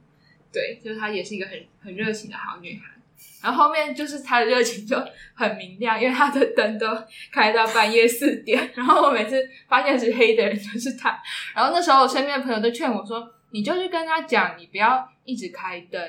[0.53, 3.00] 对，就是她也是一个很很热情的好女孩。
[3.41, 4.95] 然后后面就是他的热情就
[5.33, 6.87] 很明亮，因为他的灯都
[7.31, 8.69] 开到半夜四点。
[8.75, 9.35] 然后我每次
[9.67, 11.19] 发现是黑的人就是他。
[11.55, 15.99] 然后那时候我身边的朋友都劝我说：“你就去跟他讲，你不要一直开灯，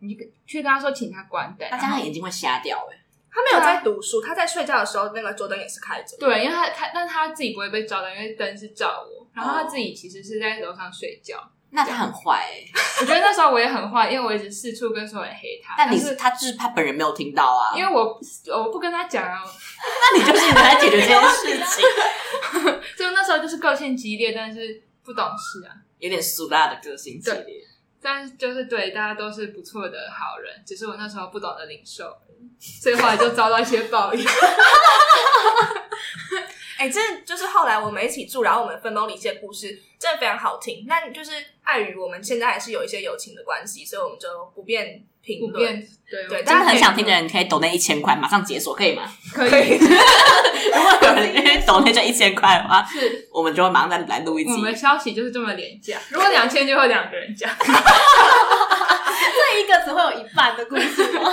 [0.00, 2.98] 你去跟他说请他关灯。”大家他眼睛会瞎掉诶。
[3.34, 6.14] 他没有在读书，他在睡觉的时候那个桌灯也是开着。
[6.18, 9.26] 对，因为他他但他自己不会被照到，因为灯是照我。
[9.32, 11.50] 然后他自己其实是在楼上睡觉。
[11.74, 15.74] 那他很坏哎、欸， 我觉得那时候我也很坏，因为我一直四处跟所有人黑他。
[15.76, 18.20] 但你是他就是他本人没有听到啊，因为我
[18.54, 19.40] 我不跟他讲啊。
[20.12, 21.82] 那你就是来解决这件事情。
[22.96, 27.56] 就那时候就是个性激烈，但是不懂事啊，有点俗辣的个性激烈。
[28.02, 32.14] 但就是对大家都是不错的好人，只是我那时候不懂得领受，
[32.60, 34.22] 所以后来就遭到一些报应。
[36.82, 40.84] 哎、欸，这就是后来我们一起住，然后我们分崩离析的故事，真的非常好听。
[40.88, 41.30] 那就是
[41.62, 45.80] 碍于我们现在还是有一些友情的关系，所以我们就不便评论。
[46.10, 49.04] 对对，真的很想听的人可以抖那一千块，马上解锁，可以吗？
[49.32, 49.78] 可以。
[49.78, 54.50] 如果有人愿意抖那这一千块的话，是，我们就会马上再来录一集。
[54.50, 57.48] 我们消息就是这么廉价，如果两千就会两个人讲。
[59.30, 61.32] 这一个只会有一半的故事吗？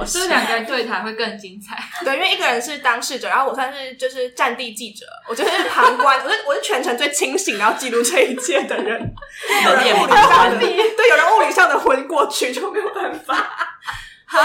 [0.00, 1.76] 就是两个人对谈会更精彩。
[2.04, 9.00] 对，因为一个人是当事者，然后我算是就是战地记者，我就是旁观，我是我是全程最清醒，然后记录这一切的人。
[9.64, 13.78] 有人物理上的，对，有人物理上的昏过去就没有办法。
[14.26, 14.40] 好，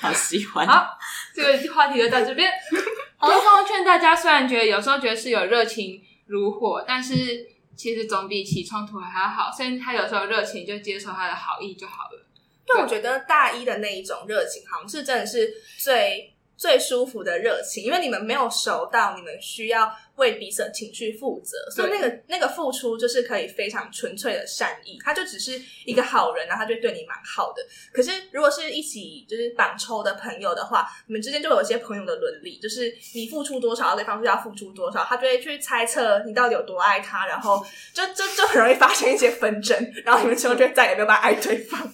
[0.00, 0.66] 好喜欢。
[0.66, 0.98] 好，
[1.34, 2.50] 这个话题就到这边。
[3.20, 7.14] 最后劝大家，虽然觉得有时候觉得是有热情如火，但是
[7.80, 9.50] 其实总比起冲突还要好。
[9.50, 12.26] 虽然他有时候热情，就接受他的好意就好了。
[12.68, 16.30] 因为我觉得大一的那一种热情，好像是真的是最
[16.60, 27.62] 最舒服的热情，因为你们没有熟到你们需要为彼此的情绪负责，所以那个那个付出就是可以非常纯粹的善意，他就只是一个好人，然后他就对你蛮好的。
[27.94, 41.90] 可是如果是一起就是绑抽的朋友的话，你们之间就有一些朋友的伦理，就是你付出多少，对方就要付出多少，他就会去猜测你到底有多爱他，然后 就就就很容易发生一些纷争，然后你们之后就再也没有办法爱对方。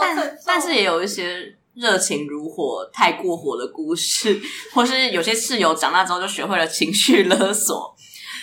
[0.00, 4.40] 但 但是也有一些热情如火、太过火的故事，
[4.74, 7.94] 或是有些室友长大之后就学会了情绪勒索。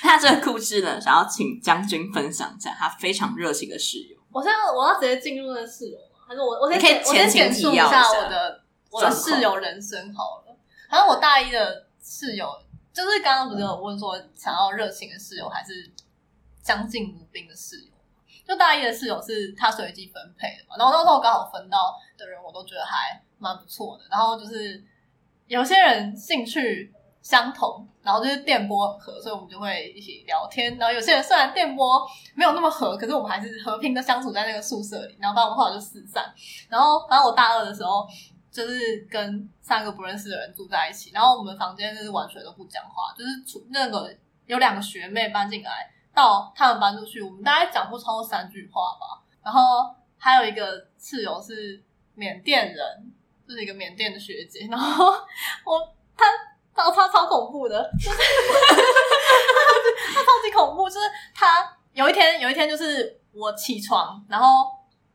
[0.04, 4.18] 那这个故事呢，想要请将军分享一下他非常热情的室友。
[4.32, 6.26] 我现在我要直接进入那个室友吗？
[6.28, 8.62] 还是我我先可以我先简述一下我的
[8.92, 10.56] 我的室友人生好了。
[10.90, 12.48] 反正我大一的室友，
[12.94, 15.92] 就是刚刚不是有问说想要热情的室友还是
[16.64, 17.92] 相敬如宾的室友？
[18.48, 24.04] 就大一的室友是他随机分配的嘛，然后那时候刚好分到的人，我都觉得还蛮不错的。
[24.10, 24.84] 然后就是
[25.48, 30.78] 有些人兴趣相同，然后就是电波很合，所以我们就会一起聊天。
[30.78, 32.06] 然后有些人虽然电波
[32.36, 35.18] 没有那么合，可是我们还是和平的相处在那个宿舍里。
[35.20, 36.34] 然后反正我们后来就四散。
[36.70, 38.08] 然后反正我大二的时候，
[38.52, 44.14] 就是跟三个不认识的人住在一起，然后我们房间就是完全都不讲话，就是除那个
[44.46, 45.92] 有两个学妹搬进来。
[46.12, 49.24] 到他们搬出去，我们大概讲不超过三句话吧。
[49.42, 49.62] 然后
[50.18, 51.82] 还有一个室友是
[52.20, 53.14] 缅甸人，
[53.48, 54.68] 就是一个缅甸的学姐。
[54.70, 55.06] 然后
[55.64, 55.80] 我
[56.18, 56.26] 他
[56.76, 58.18] 他他超恐怖的，就是
[60.14, 60.90] 他超级恐怖。
[60.90, 64.68] 就是他有一天有一天就是我起床，然后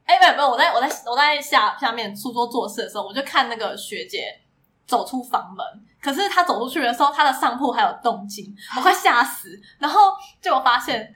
[0.07, 4.41] 哎，没有没有，我在我在我在下下面书桌做事的时候，我就看那个学姐
[4.87, 5.65] 走出房门。
[6.01, 9.61] 可是她走出去的时候，她的上铺还有动静，我快吓死。
[9.79, 11.15] 然后结果发现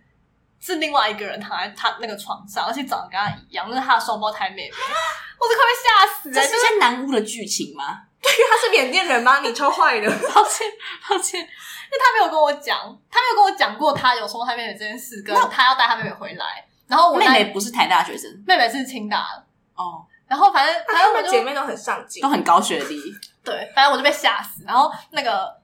[0.60, 4.72] 是另外一个人躺在他那个床上，而且长得跟他一样，那是他的双胞胎妹妹。
[5.40, 6.34] 我都快被吓死了！
[6.34, 8.00] 这是些南巫的剧情吗？
[8.20, 9.38] 对，他是缅甸人吗？
[9.38, 10.66] 你超坏的， 抱歉
[11.08, 12.76] 抱歉，因为他没有跟我讲，
[13.08, 16.66] 他没有跟我讲过他有双胞胎妹妹这件事，跟他要带他妹妹回来。
[16.88, 19.44] 然后我妹妹不是台大学生，妹妹是清大的
[19.76, 20.04] 哦。
[20.26, 23.00] 然后反正反正我姐妹都很上进，都很高学历。
[23.44, 24.64] 对，反正我就被吓死。
[24.66, 25.56] 然后那个，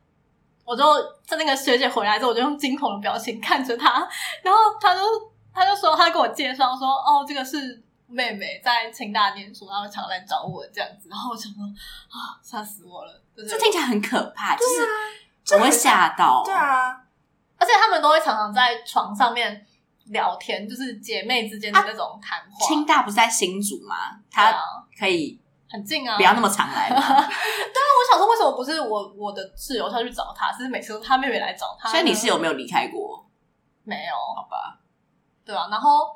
[0.65, 0.83] 我就
[1.27, 4.09] 在那个学姐回来之后，我就用惊恐的表情看着她。
[4.43, 5.01] 然后她就
[5.53, 11.09] 她就说，她跟我介绍说，哦，这个是妹妹在清大念书，然后常来找我这样子。
[11.11, 11.63] 然后我想说，
[12.09, 13.23] 啊，吓死我了！
[13.37, 16.43] 就是、这听起来很可怕，就是我会吓到。
[16.45, 16.93] 对啊，
[17.59, 19.67] 而且他们都会常常在床上面
[20.07, 22.65] 聊天，就是姐妹之间的那种谈话。
[22.65, 23.97] 啊、清大不是在新竹吗？
[24.31, 24.55] 他
[24.99, 25.39] 可以。
[25.75, 26.97] 很近啊，不要那么常来嘛。
[27.03, 31.89] 对啊，我想说，为什么不是我我的室友他去找他，是每次都他妹妹来找他？
[31.91, 33.27] 所以你室友没有离开过？
[33.83, 34.79] 没有，好吧。
[35.45, 36.07] 对啊，然后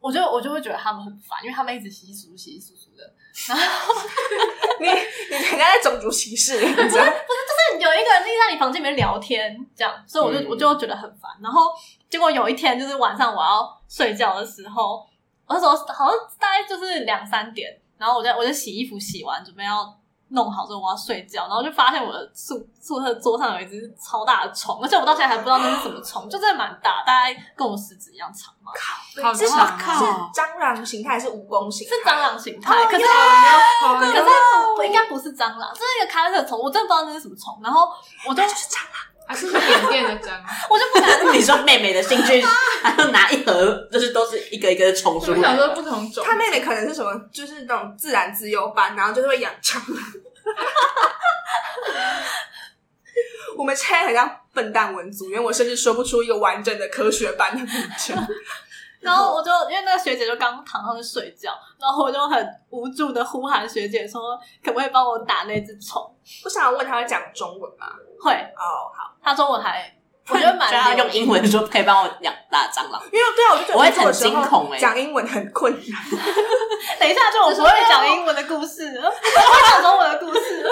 [0.00, 3.04] 我就我就会觉得他们很烦，因为他们一直稀稀疏疏、稀稀疏疏的。
[3.48, 3.94] 然后
[4.82, 6.84] 你你人家在种族歧视，你知道？
[6.84, 11.30] 不是，就是有一个人一直在你房间里面聊天，这样，所以我就、嗯、我就觉得很烦。
[11.40, 11.70] 然后
[12.10, 15.06] 结果有一天，就是晚上我要睡觉的时候，
[15.46, 17.80] 我那时候好像大概就是两三点。
[18.04, 19.90] 然后我在我在洗衣服，洗完准备要
[20.28, 28.70] 弄好之后，我要睡觉，然后就发现我的宿宿舍桌上有一只超大的虫，而且我到现在还不知道那是什么虫，就真的蛮大，大概跟我食指一样长嘛。
[28.74, 31.94] 靠，是是蟑螂形态还是蜈蚣形态？
[31.94, 34.24] 是蟑螂形态，可是可是
[34.76, 37.58] 不应该不是蟑螂，这是一个开特虫，我真的不知道那是什么虫。
[37.62, 37.88] 然后
[38.28, 39.13] 我就就是蟑螂。
[39.26, 40.30] 还是缅甸的针，
[40.68, 41.08] 我就不敢。
[41.34, 42.42] 你说妹妹的兴趣，
[42.82, 45.38] 还要拿一盒，就是都是一个一个的虫出来。
[45.38, 49.98] 我想说不同种，他妹妹可能是什么，就是那种自然自由班，然后就是会养蟑螂。
[53.56, 58.16] 我们猜很像笨蛋文组，因为我甚至说不出一个完整的科学班的名称。
[59.04, 66.02] 然后我就因为那个学姐就刚躺上去睡觉，然后我就很无助的呼喊学姐说：“可不可以帮我打那只虫？”
[66.44, 67.86] 我想要问他会讲中文吗？
[68.20, 69.94] 会哦，好，他中文还
[70.26, 76.02] 我觉得蛮，要 用英文说可以帮我养大蟑螂，因为对啊，我就觉得我会很惊恐哎，讲英文很困难。
[76.98, 80.62] 等一下，就我不会讲英文的故事， 我会讲中文的故事。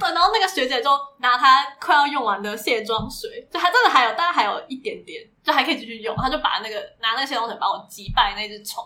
[0.00, 6.14] 对，然后那个学姐就拿她快要用完的卸妆水，就还真的还有，大概还有一点点，就还可以继续用。
[6.16, 8.84] 他就把那个拿那个卸妆水帮我击败那只虫。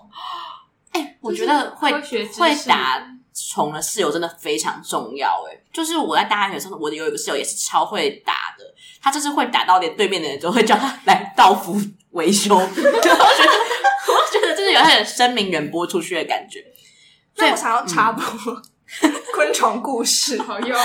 [0.92, 3.02] 哎、欸，我觉得会会打
[3.34, 5.44] 虫的室友真的非常重要。
[5.50, 8.64] 哎，就是我在大学的时候，我有一个室友也是超会打的，
[9.02, 11.76] 他就是会打到连对面的人都会叫他来到府
[12.10, 12.54] 维修。
[12.56, 16.64] 我觉得，我觉得就是有点声名远播出去的感觉。
[17.34, 18.22] 所以我想要插播。
[19.34, 20.78] 昆虫故事好用，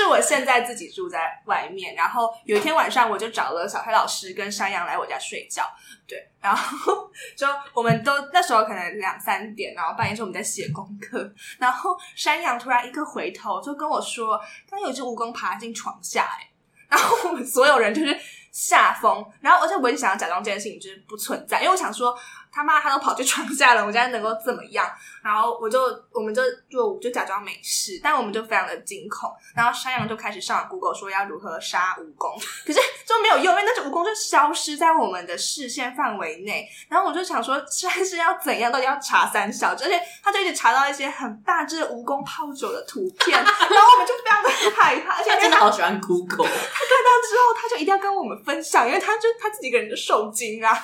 [0.00, 5.64] 是我现在自己住在外面，然后有一天晚上我就找了小黑老师跟山羊来我家睡觉，
[6.06, 14.40] 对，然后就我们都那时候可能两三点，然后半夜时候我们在写功课，然后山羊突然一个回头就跟我说，
[14.70, 16.50] 刚有一只蜈蚣爬进床下，哎，
[16.88, 18.18] 然后我们所有人就是
[18.50, 22.16] 吓疯，然后而且我也想要假装这件事情就是不存在，因为我想说。
[22.52, 24.90] 他妈，他都跑去床下了，我家能够怎么样？
[25.22, 25.80] 然后我就，
[26.12, 29.30] 我们就就就假装没事，但我们就非常的惊恐。
[29.54, 36.68] 然后山羊就开始上 Google 说要如何杀蜈蚣， 可是就没有用，因为那只蜈蚣就消失在我们的视线范围内。
[36.88, 38.72] 然后我就想说，现在是要怎样？
[38.72, 39.70] 到底要查三小？
[39.70, 45.18] 而且他就一直查到一些很大只蜈蚣泡酒的图片，然后我们就非常的害怕。
[45.18, 50.76] 而且他真的好喜欢 Google，他看到之后他就一定要跟我们分享，因为他就他自己一个人就受惊啊。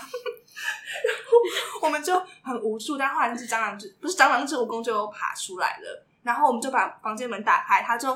[1.05, 6.07] 然后我们就很无助，但后来那只蟑螂就不是蟑螂，那只蜈蚣就爬出来了。
[6.23, 8.09] 然后我们就把房间门打开，它就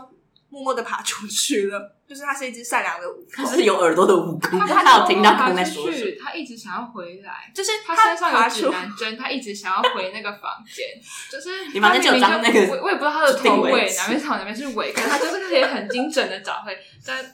[0.48, 1.96] 默默的爬出去了。
[2.08, 4.58] 就是它是一只善良的蜈蚣，它是有耳朵的蜈蚣。
[4.66, 10.86] 它它有听到刚才说的，它一直想要回来，就是它身上有指南针，它一直想要回那个房间。
[11.30, 17.24] 就是你房间就有张那个，我我也不知道它的头尾哪边是头哪边是尾，可是它就是可以很精准的找回但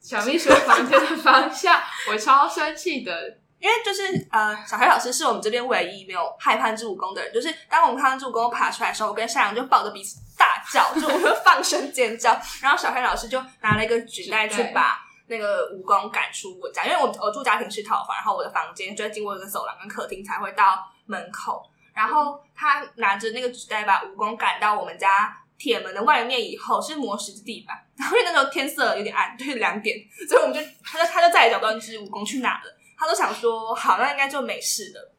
[0.00, 1.80] 小秘书房间的方向。
[2.10, 3.38] 我超生气的。
[3.58, 7.32] 因为就是呃，小黑老师是我们这边唯一没有害怕这只蜈蚣的人。
[7.32, 12.38] 就是当我们看到这只蜈蚣爬出来的时候，我跟善良就抱着彼此大叫，就我们放声尖叫。
[12.60, 14.98] 然后小黑老师就拿了一个纸袋去把
[15.28, 21.62] 那个蜈蚣赶出我家，因为我我住家庭式套房，然后我的房间就要经过一个走廊跟客厅才会到门口。
[21.94, 27.74] 然后他拿着那个纸袋把蜈蚣赶到我们家铁门的外面以后，是磨石子地板。
[27.96, 29.96] 然后因为那时候天色有点暗，就是两点，
[30.28, 32.75] 所以我们就他就他就再也找不到那只蜈蚣去哪了。
[32.98, 35.12] 他都想说好，那应该就没事了，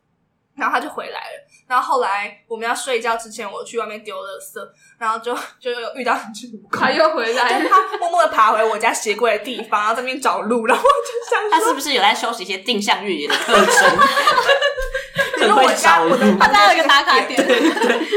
[0.56, 1.48] 然后他就回来了。
[1.68, 4.60] 然后后来我们要睡觉之前，我去外面丢垃圾，
[4.98, 10.66] 然后就就又遇到一只他又回来了，他默默的爬回我家鞋柜的地方，然后在那边找路。
[10.66, 13.98] 然后我就想说，他是不是有在修习一些定向越野的课程？
[15.40, 17.46] 很会找路，他家有一个打卡点。
[17.46, 18.08] 对对对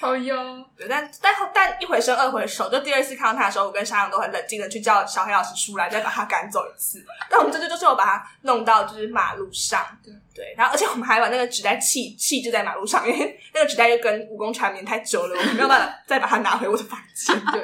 [0.00, 7.04] 好哟，但但但一回生二回熟，就第二次看到他的时候，我跟沙阳都很冷静的去叫小黑老师出来，再把他赶走一次。
[7.28, 17.38] 但我们这次就是我把他弄到就是马路上，对对，然后而且我们还把那个纸袋弃弃置在马路上，因为那个纸袋就跟蜈蚣缠绵太久了，我们没有办法再把它拿回我的房间。
[17.52, 17.62] 对，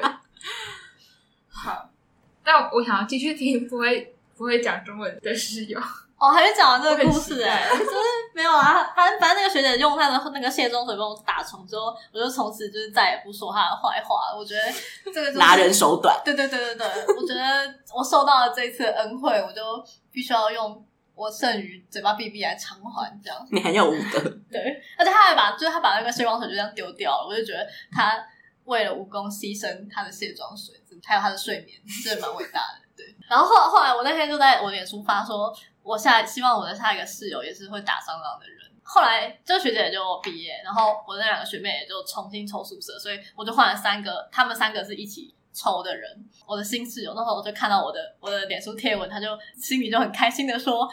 [1.48, 1.88] 好，
[2.44, 5.80] 但我想要继续听不会不会讲中文的室友。
[6.18, 7.92] 哦，还没讲完这个故事哎、欸， 就是
[8.34, 14.34] 没有啊，他反正那个学姐用她的那个卸妆水帮我打虫之后，我就从此就是再也不说她的坏话。
[14.34, 14.62] 我觉得
[15.04, 19.60] 这个、就是、拿人手短，对对对对对，我觉得我受到了这一次的恩惠，我就
[20.10, 20.82] 必须要用
[21.14, 23.46] 我剩余嘴巴闭闭来偿还，这样。
[23.50, 24.18] 你很有武德，
[24.50, 28.18] 对，而且他还把就是他把那个卸妆水就这样丢掉了，我就觉得他
[28.64, 32.85] 为了武功牺牲他的卸妆水，还有他的睡眠，真的蛮伟大的。
[32.96, 35.54] 对，然后后后来我那天就在我脸书发说。
[35.86, 38.58] 我下希望我的下一个室友也是会打蟑螂的人。
[38.82, 46.10] 后来这个学姐也就毕业，然后我那两个学妹也就重新抽宿舍，所以我就换了三个，他们三个是一起抽的人。
[46.44, 50.90] 我的新室友那时候我就看到我的我的脸书贴文，他就心里就很开心的说，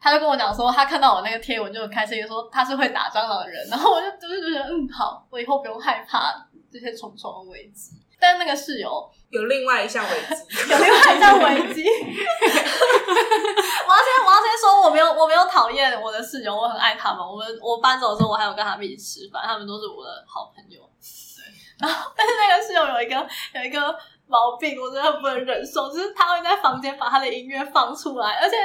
[0.00, 3.68] 他就跟我讲说，他看到我那个贴文就很开心的说他是会打蟑螂的人。
[3.68, 7.99] 然后我就就是觉得嗯好，我以后不用害怕这些虫虫的危机。
[8.20, 10.34] 但那个室友有另外一项危机，
[10.70, 11.84] 有另外一项危机。
[13.86, 17.26] 我要先，我要先说，我没有，我没有讨厌我的室友，我很爱他们。
[17.26, 20.80] 我们我搬走的时候，我还有跟他们一起吃饭，他们都是我的好朋友。
[20.80, 21.44] 对，
[21.80, 23.14] 然后但是那个室友有一个
[23.54, 23.80] 有一个
[24.26, 28.56] 毛病，我真的不能忍受，就是他会在房间把他的音乐放出来，而且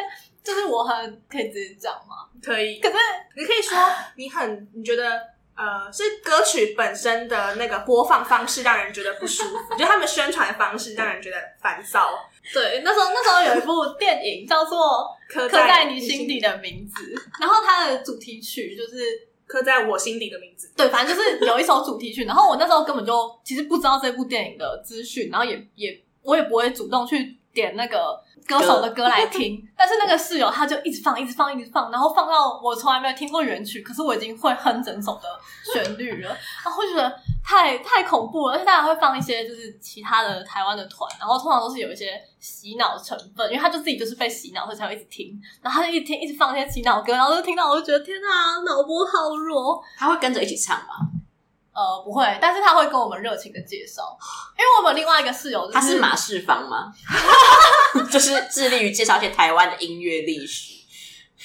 [0.44, 2.28] 就是我很可以直接讲吗？
[2.44, 2.96] 可以，可是
[3.36, 3.78] 你可以说
[4.16, 5.35] 你很你觉得。
[5.56, 12.30] 呃，是歌曲本身的那个播放方式让人觉得不舒服，就他们宣传方式让人觉得烦躁。
[12.54, 17.04] 对，那时候那时候有一部电影叫做《刻在你心底的名字》，
[17.40, 18.98] 然后它的主题曲就是
[19.48, 20.68] 《刻在我心底的名字》。
[20.76, 22.26] 对，反正就是有一首主题曲。
[22.26, 28.24] 然后我那时候根本就其实不知道这部电影的资讯，然后也也我也不会主动去点那个。
[28.48, 35.24] 歌手的歌来听， 但是那个室友他就一直放，一直放，一直放，然后放到我从来没有听过原曲，可是我已经会哼整首的
[35.74, 36.30] 旋律了，
[36.64, 37.12] 然后会觉得
[37.44, 49.82] 太太恐怖了，而且大家会放一些就是其他的台湾的团，然后通常都是有一些洗脑成分，因为他就自己就是被洗脑，所以才会一直听，然后他就一直听，一直放一些洗脑歌，然后就听到我就觉得天哪，脑波好弱。
[49.98, 50.94] 他会跟着一起唱吗？
[51.76, 54.18] 呃，不会，但是他会跟我们热情的介绍，
[54.58, 56.94] 因为我们另外一个室友、就是、他是马世芳吗？
[58.10, 60.74] 就是致力于介绍一些台湾的音乐历史。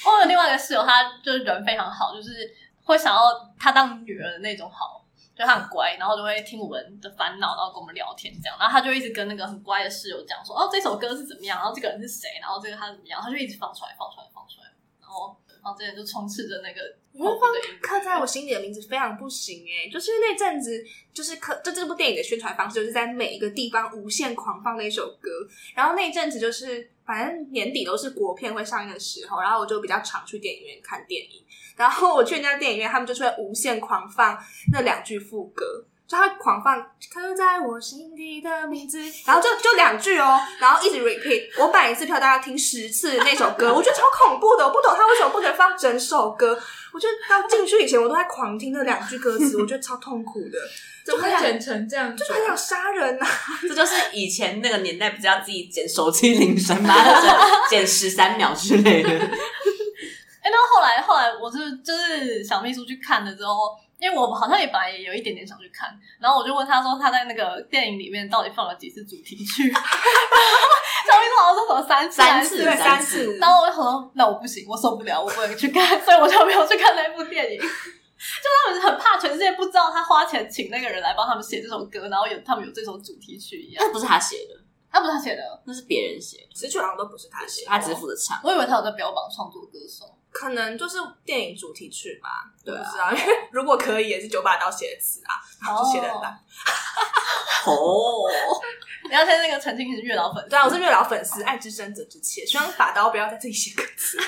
[0.07, 2.55] 我有另外一个室友，他就是人非常好，就是
[2.85, 3.23] 会想要
[3.59, 4.99] 他当女儿的那种好。
[5.37, 8.55] 就他很乖，然后就会听我们的烦恼，然后跟我们聊天这样。
[8.61, 11.57] 然后他就一直跟那个很乖的室友讲说：“哦，这首歌是怎么样？
[11.59, 12.29] 然后这个人是谁？
[12.43, 14.69] 然后这个他怎么样？”他就一直放出来，放出来，放出来。
[15.01, 16.81] 然后，然后这人就充斥着那个。
[17.13, 17.51] 我会放
[17.81, 25.29] 刻在我心里的名字非常不行哎、欸，就是那阵子就是刻就这部电影的宣传方式，就是在每一个地方无限狂放那首歌。
[25.75, 31.45] 然后那阵子就是反正年底都是国片会上映的时候，然后我就比较常去电影院看电影。
[31.77, 34.39] 然后我去人家电影院，他们就是会无限狂放
[34.73, 35.85] 那两句副歌。
[36.11, 41.63] 就他狂放刻在我心底的名字，然后就就两句哦，然后一直 repeat。
[41.63, 46.61] 我买一次票，大家听十次那首歌， 我觉得超恐怖的，我不懂他为什么不能放整首歌。
[46.93, 50.59] 我觉得到进去以前，我都在狂听那两句歌词， 我觉得超痛苦的，
[51.07, 53.31] 就很剪成这样，就是很想杀人呐、啊。
[53.63, 56.93] 这就是以前那个年代，不是要自己剪手机铃声吗？
[57.71, 59.11] 剪十三秒之类的。
[59.11, 63.55] 哎、欸，那后来后来，我是就是小秘书去看了之后。
[64.01, 69.71] 因为我好像也本来也有一点点想去看，然后我就问他说他在那个电影里面到底放了几次主题曲？
[69.71, 77.61] 小明好像说什么三次三次三次，然后我就说那我不行，我受不了，我不能去看，所以我就没有去看那部电影。
[77.61, 77.67] 就
[78.65, 83.85] 他们很怕全世界不知道他花钱请那个人来帮他们写这首歌，然后有他们有这首主题曲一样。
[83.85, 84.55] 那不是他写的，
[84.93, 88.39] 那不是他写的，那是别人写的，词曲好像都不是他写，他只是负责唱。
[88.45, 90.05] 我以为他有在标榜创作歌手。
[90.31, 96.09] 可能就是电影主题曲吧，对啊，不知道，因 为如果可以，也是九把刀写的词啊，然后就写的。
[97.67, 98.31] 哦，
[99.09, 100.49] 你要猜那个陈清是月老粉丝？
[100.49, 104.19] 对啊，我是月老粉丝，爱之深责之切，希望把刀不要在这里写歌词。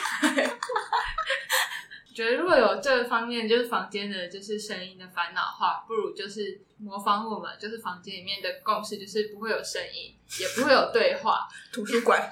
[2.14, 11.48] 觉得如果有这方面就是房间的，就是声音的烦恼的话，不如就是模仿我们，就是房间里面的共识，就是不会有声音，也不会有对话。
[11.72, 12.30] 图书馆。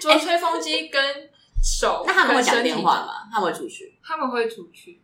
[0.00, 1.30] 做吹风机跟
[1.66, 3.28] 手，那他们会讲电话吗？
[3.32, 3.98] 他们会出去？
[4.00, 5.02] 他们会出去。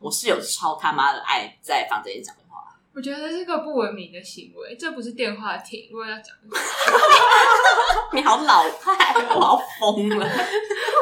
[0.00, 2.64] 我室友超他妈的爱在房间里讲电话。
[2.94, 5.88] 我觉得这是个不文明的行为，这不是电话亭。
[5.90, 6.34] 如果要讲，
[8.12, 10.26] 你好老派，我要疯了。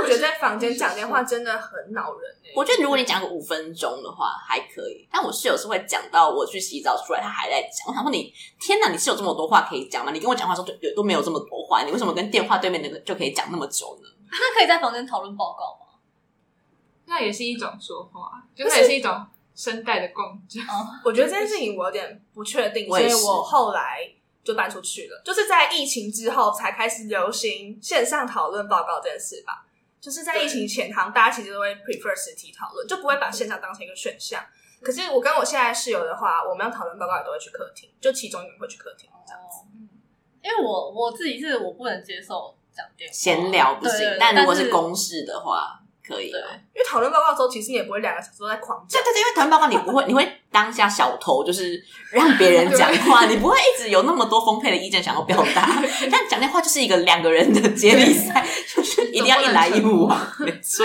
[0.02, 2.36] 我觉得在房间讲电话真的很恼人。
[2.56, 7.88] 我觉得如果你讲个五分钟的话还可以，但我室友是会讲到我去洗澡出来，他还在讲。
[7.88, 10.10] 我想问你，天哪，你是有这么多话可以讲吗？
[10.12, 14.08] 你跟我讲话的时候就都没有这么多话，你为什么跟电话对面那个就可以讲那么久呢？
[14.30, 15.98] 那可以在房间讨论报告吗？
[17.06, 20.62] 那也是一种说话，就是也是一种声带的共振。
[21.04, 24.08] 我觉得这件事情我有点不确定，所以我后来
[24.44, 25.20] 就搬出去了。
[25.24, 29.66] 就是在疫情之后才开始流行线上讨论报告这件事吧。
[30.00, 34.42] 就是在疫情前，好像大家其实都会 prefer 实体讨论，就不会把线上当成一个选项。
[34.80, 39.66] 可是我跟我现在室友的话，我们要讨论报告也都会去客厅，就其中一个人会去客厅这样子。
[40.42, 45.76] 因为我我自己是我不能接受讲电话，闲聊不行，但如果是公事的话。
[46.02, 46.40] 可以，对，
[46.74, 49.00] 因为讨论报告的时候，其实你也不会两个小时都在狂讲。
[49.00, 55.70] 对对对，因为讨论报告你不会， 你会当下小头，就是让别人讲话，你不会一直有那么多丰沛的意见想要表达。
[56.10, 58.44] 但讲电话就是一个两个人的接力赛，
[58.74, 60.84] 就是一定要一来一往，没错。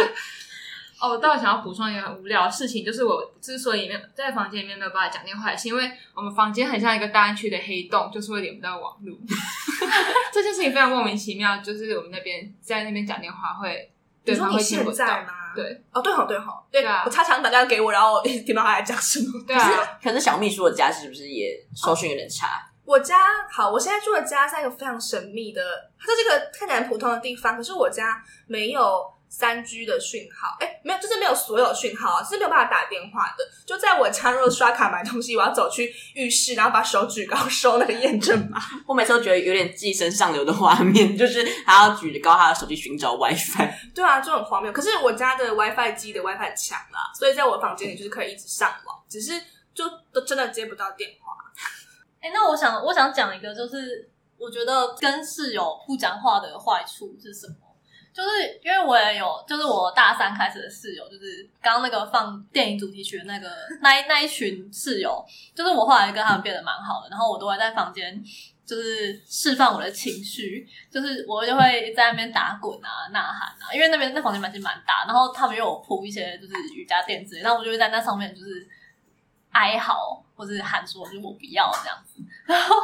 [1.06, 9.18] 哦，我倒想要补充一个很无聊的事情，就是我之所以没有在房间里面没有办法讲电话，也是因为我们房间很像一个大安区的黑洞，就是会连不到网络。
[10.34, 13.92] 这件事情非常莫名其妙，就是我们那边在那边讲电话会。
[14.26, 15.54] 对方会听不到吗？
[15.56, 17.04] 对，哦，对好，对好，对啊。
[17.06, 19.40] 我常常打电话给我，然后听到他在讲什么。
[19.46, 19.70] 对啊。
[20.02, 22.68] 可是小秘书的家是不是也收讯有点差？
[22.86, 23.16] 我家
[23.52, 25.62] 好，我现在住的家在一个非常神秘的，
[26.00, 29.15] 它是这个看起来很普通的地方，可是我家没有。
[29.30, 33.44] 三 G 的讯号，哎、欸，没有，就是没有所有讯号啊，是没有办法打电话的。
[33.66, 38.62] 就在我家，如果刷卡买东西，我要走去浴室，然后把手举高收那个验证码。
[38.88, 43.74] 我每次都觉得有点寄生上流的画面，就是还要举着高他的手机寻找 WiFi。
[43.94, 44.72] 对啊，就很荒谬。
[44.72, 49.34] 可是我家的 WiFi 机的 WiFi 很强啦，所以在我房间里就是可以一直上网，只是
[49.74, 51.34] 就都真的接不到电话。
[52.22, 57.56] 哎、欸，那我想，我想讲一个，就是我觉得跟室友不讲话的坏处是什么？
[58.16, 63.50] 就是因为我也有，就是我大三开始的室友，就是刚刚那个放电影主题曲的那个
[63.84, 65.22] 那一那一群室友，
[65.54, 68.24] 就是我后来跟他们变得蛮好的，然后我都会在房间
[68.66, 78.66] 就是释放我的情绪，就是我就会在那边打滚啊、呐喊啊，因为那边那房间蛮其实蛮大，然后他们又有铺一些就是瑜伽垫之类，然后我就会在那上面就是
[79.52, 82.76] 哀嚎或者喊说就是我不要这样子，然后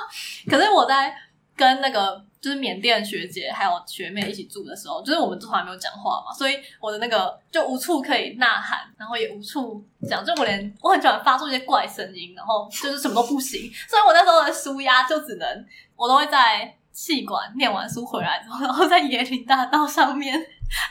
[0.49, 1.15] 可是我在
[1.55, 2.23] 跟那个。
[2.41, 9.79] 就是缅甸学姐还有学妹一起住的时候，就是我们从来没有讲话嘛，所以我的那个就无处可以呐喊，然后也无处
[10.09, 15.47] 讲，就我连我很喜欢发出一些怪声音，然后就是什么都不行，所以我那时候的舒压就只能
[15.95, 20.43] 我都会在气管念完书回来之后，然后在椰林大道上面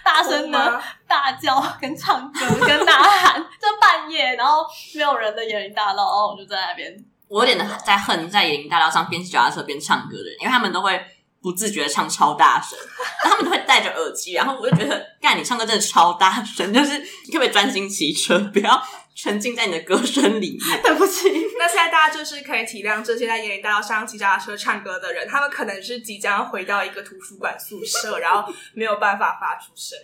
[0.04, 6.96] 大声的 大叫跟唱歌跟呐喊，就半夜，然后没有人的椰林大道，然后我就在那边。
[7.31, 11.01] 我有点在恨在野林大道上边骑脚踏车边唱歌的人，因为他们都会
[11.41, 12.76] 不自觉唱超大声，
[13.22, 18.83] 他们都会戴着耳机，然后我就觉得，干你唱歌真的超大声，就是你可不可以专心骑车，不要
[19.14, 20.61] 沉浸在你的歌声里面。
[20.83, 29.97] 对不起，那现在大家就是可以体谅这些在野林大道上骑脚踏车唱歌的人，他们可能是即将回到一个图书馆宿舍，然后没有办法发出声。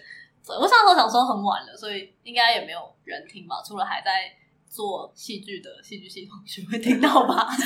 [0.48, 4.32] 我上次想说很晚了，所以应该也没有人听吧，除了还在。
[4.76, 7.48] 做戏剧的戏剧系同学会听到吧？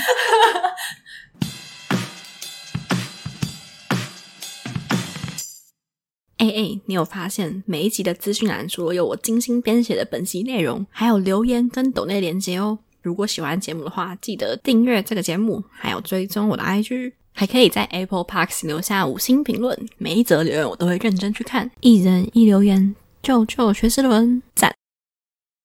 [6.36, 12.78] 哎哎，你有发现每一集的资讯栏除了有我精心编写的本集内容，还有留言跟抖内连接哦。
[13.02, 19.76] 如果喜欢节目的话，记得订阅这个节目，还有追踪我的 IG，还可以在 Apple Parks 留下五星评论。
[19.98, 24.79] 每一则留言我都会认真去看，一人一留言，救救学士伦，赞。